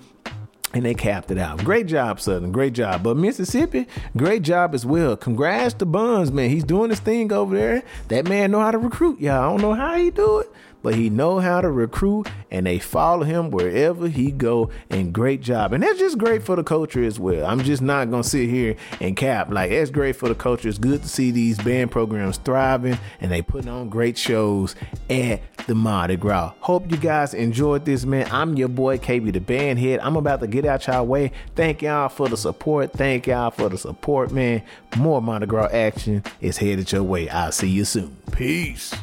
and 0.74 0.86
they 0.86 0.94
capped 0.94 1.32
it 1.32 1.38
out. 1.38 1.64
Great 1.64 1.88
job, 1.88 2.20
Southern. 2.20 2.52
Great 2.52 2.74
job. 2.74 3.04
But 3.04 3.18
Mississippi, 3.18 3.88
great 4.16 4.42
job 4.42 4.74
as 4.74 4.86
well. 4.86 5.18
Congrats 5.18 5.74
to 5.76 5.86
Buns, 5.86 6.32
man. 6.32 6.50
He's 6.50 6.64
doing 6.64 6.90
his 6.90 7.00
thing 7.00 7.32
over 7.32 7.56
there. 7.56 7.84
That 8.08 8.28
man 8.28 8.52
know 8.52 8.60
how 8.60 8.72
to 8.72 8.78
recruit, 8.78 9.20
y'all. 9.20 9.42
I 9.42 9.50
don't 9.52 9.62
know 9.62 9.74
how 9.74 9.96
he 9.98 10.12
do 10.12 10.40
it, 10.40 10.52
but 10.82 10.96
he 10.96 11.10
know 11.10 11.40
how 11.40 11.62
to 11.62 11.72
recruit, 11.72 12.28
and 12.50 12.66
they 12.66 12.80
follow 12.80 13.24
him 13.24 13.52
wherever 13.52 14.08
he 14.08 14.32
go. 14.32 14.70
And 14.90 15.14
great 15.14 15.42
job. 15.42 15.74
And 15.74 15.84
that's 15.84 16.00
just 16.00 16.18
great 16.18 16.44
for 16.44 16.56
the 16.56 16.64
culture 16.64 17.04
as 17.04 17.20
well. 17.20 17.46
I'm 17.46 17.64
just 17.64 17.82
not 17.82 18.10
gonna 18.10 18.24
sit 18.24 18.50
here 18.50 18.76
and 19.00 19.16
cap. 19.16 19.52
Like 19.52 19.72
that's 19.72 19.92
great 19.92 20.16
for 20.16 20.30
the 20.30 20.36
culture. 20.36 20.70
It's 20.70 20.78
good 20.78 21.02
to 21.04 21.08
see 21.08 21.32
these 21.32 21.58
band 21.58 21.92
programs 21.92 22.38
thriving, 22.38 22.98
and 23.20 23.32
they 23.32 23.42
putting 23.42 23.70
on 23.70 23.90
great 23.90 24.18
shows 24.18 24.76
at 25.10 25.42
the 25.68 25.76
Mardi 25.76 26.16
Gras. 26.16 26.54
Hope 26.60 26.90
you 26.92 26.98
guys 26.98 27.34
enjoyed 27.34 27.86
this, 27.86 28.06
man. 28.06 28.28
I'm 28.32 28.56
your 28.56 28.68
boy 28.68 28.98
KB, 28.98 29.32
the 29.32 29.40
band 29.40 29.80
head. 29.80 30.00
I'm 30.02 30.16
about 30.16 30.40
to 30.42 30.48
get 30.48 30.66
out 30.66 30.88
y'all 30.88 31.06
way. 31.06 31.32
Thank 31.56 31.82
y'all 31.82 32.10
for 32.10 32.28
the 32.28 32.38
support. 32.38 32.94
Thank 32.94 33.28
y'all 33.28 33.52
for 33.52 33.70
the 33.70 33.78
support, 33.78 34.32
man. 34.32 34.64
More 34.98 35.22
Mardi 35.22 35.46
Gras 35.46 35.70
action 35.72 36.24
is 36.40 36.58
headed 36.58 36.92
your 36.92 37.04
way. 37.04 37.30
I'll 37.30 37.52
see 37.52 37.70
you 37.70 37.86
soon. 37.86 38.16
Peace. 38.32 38.94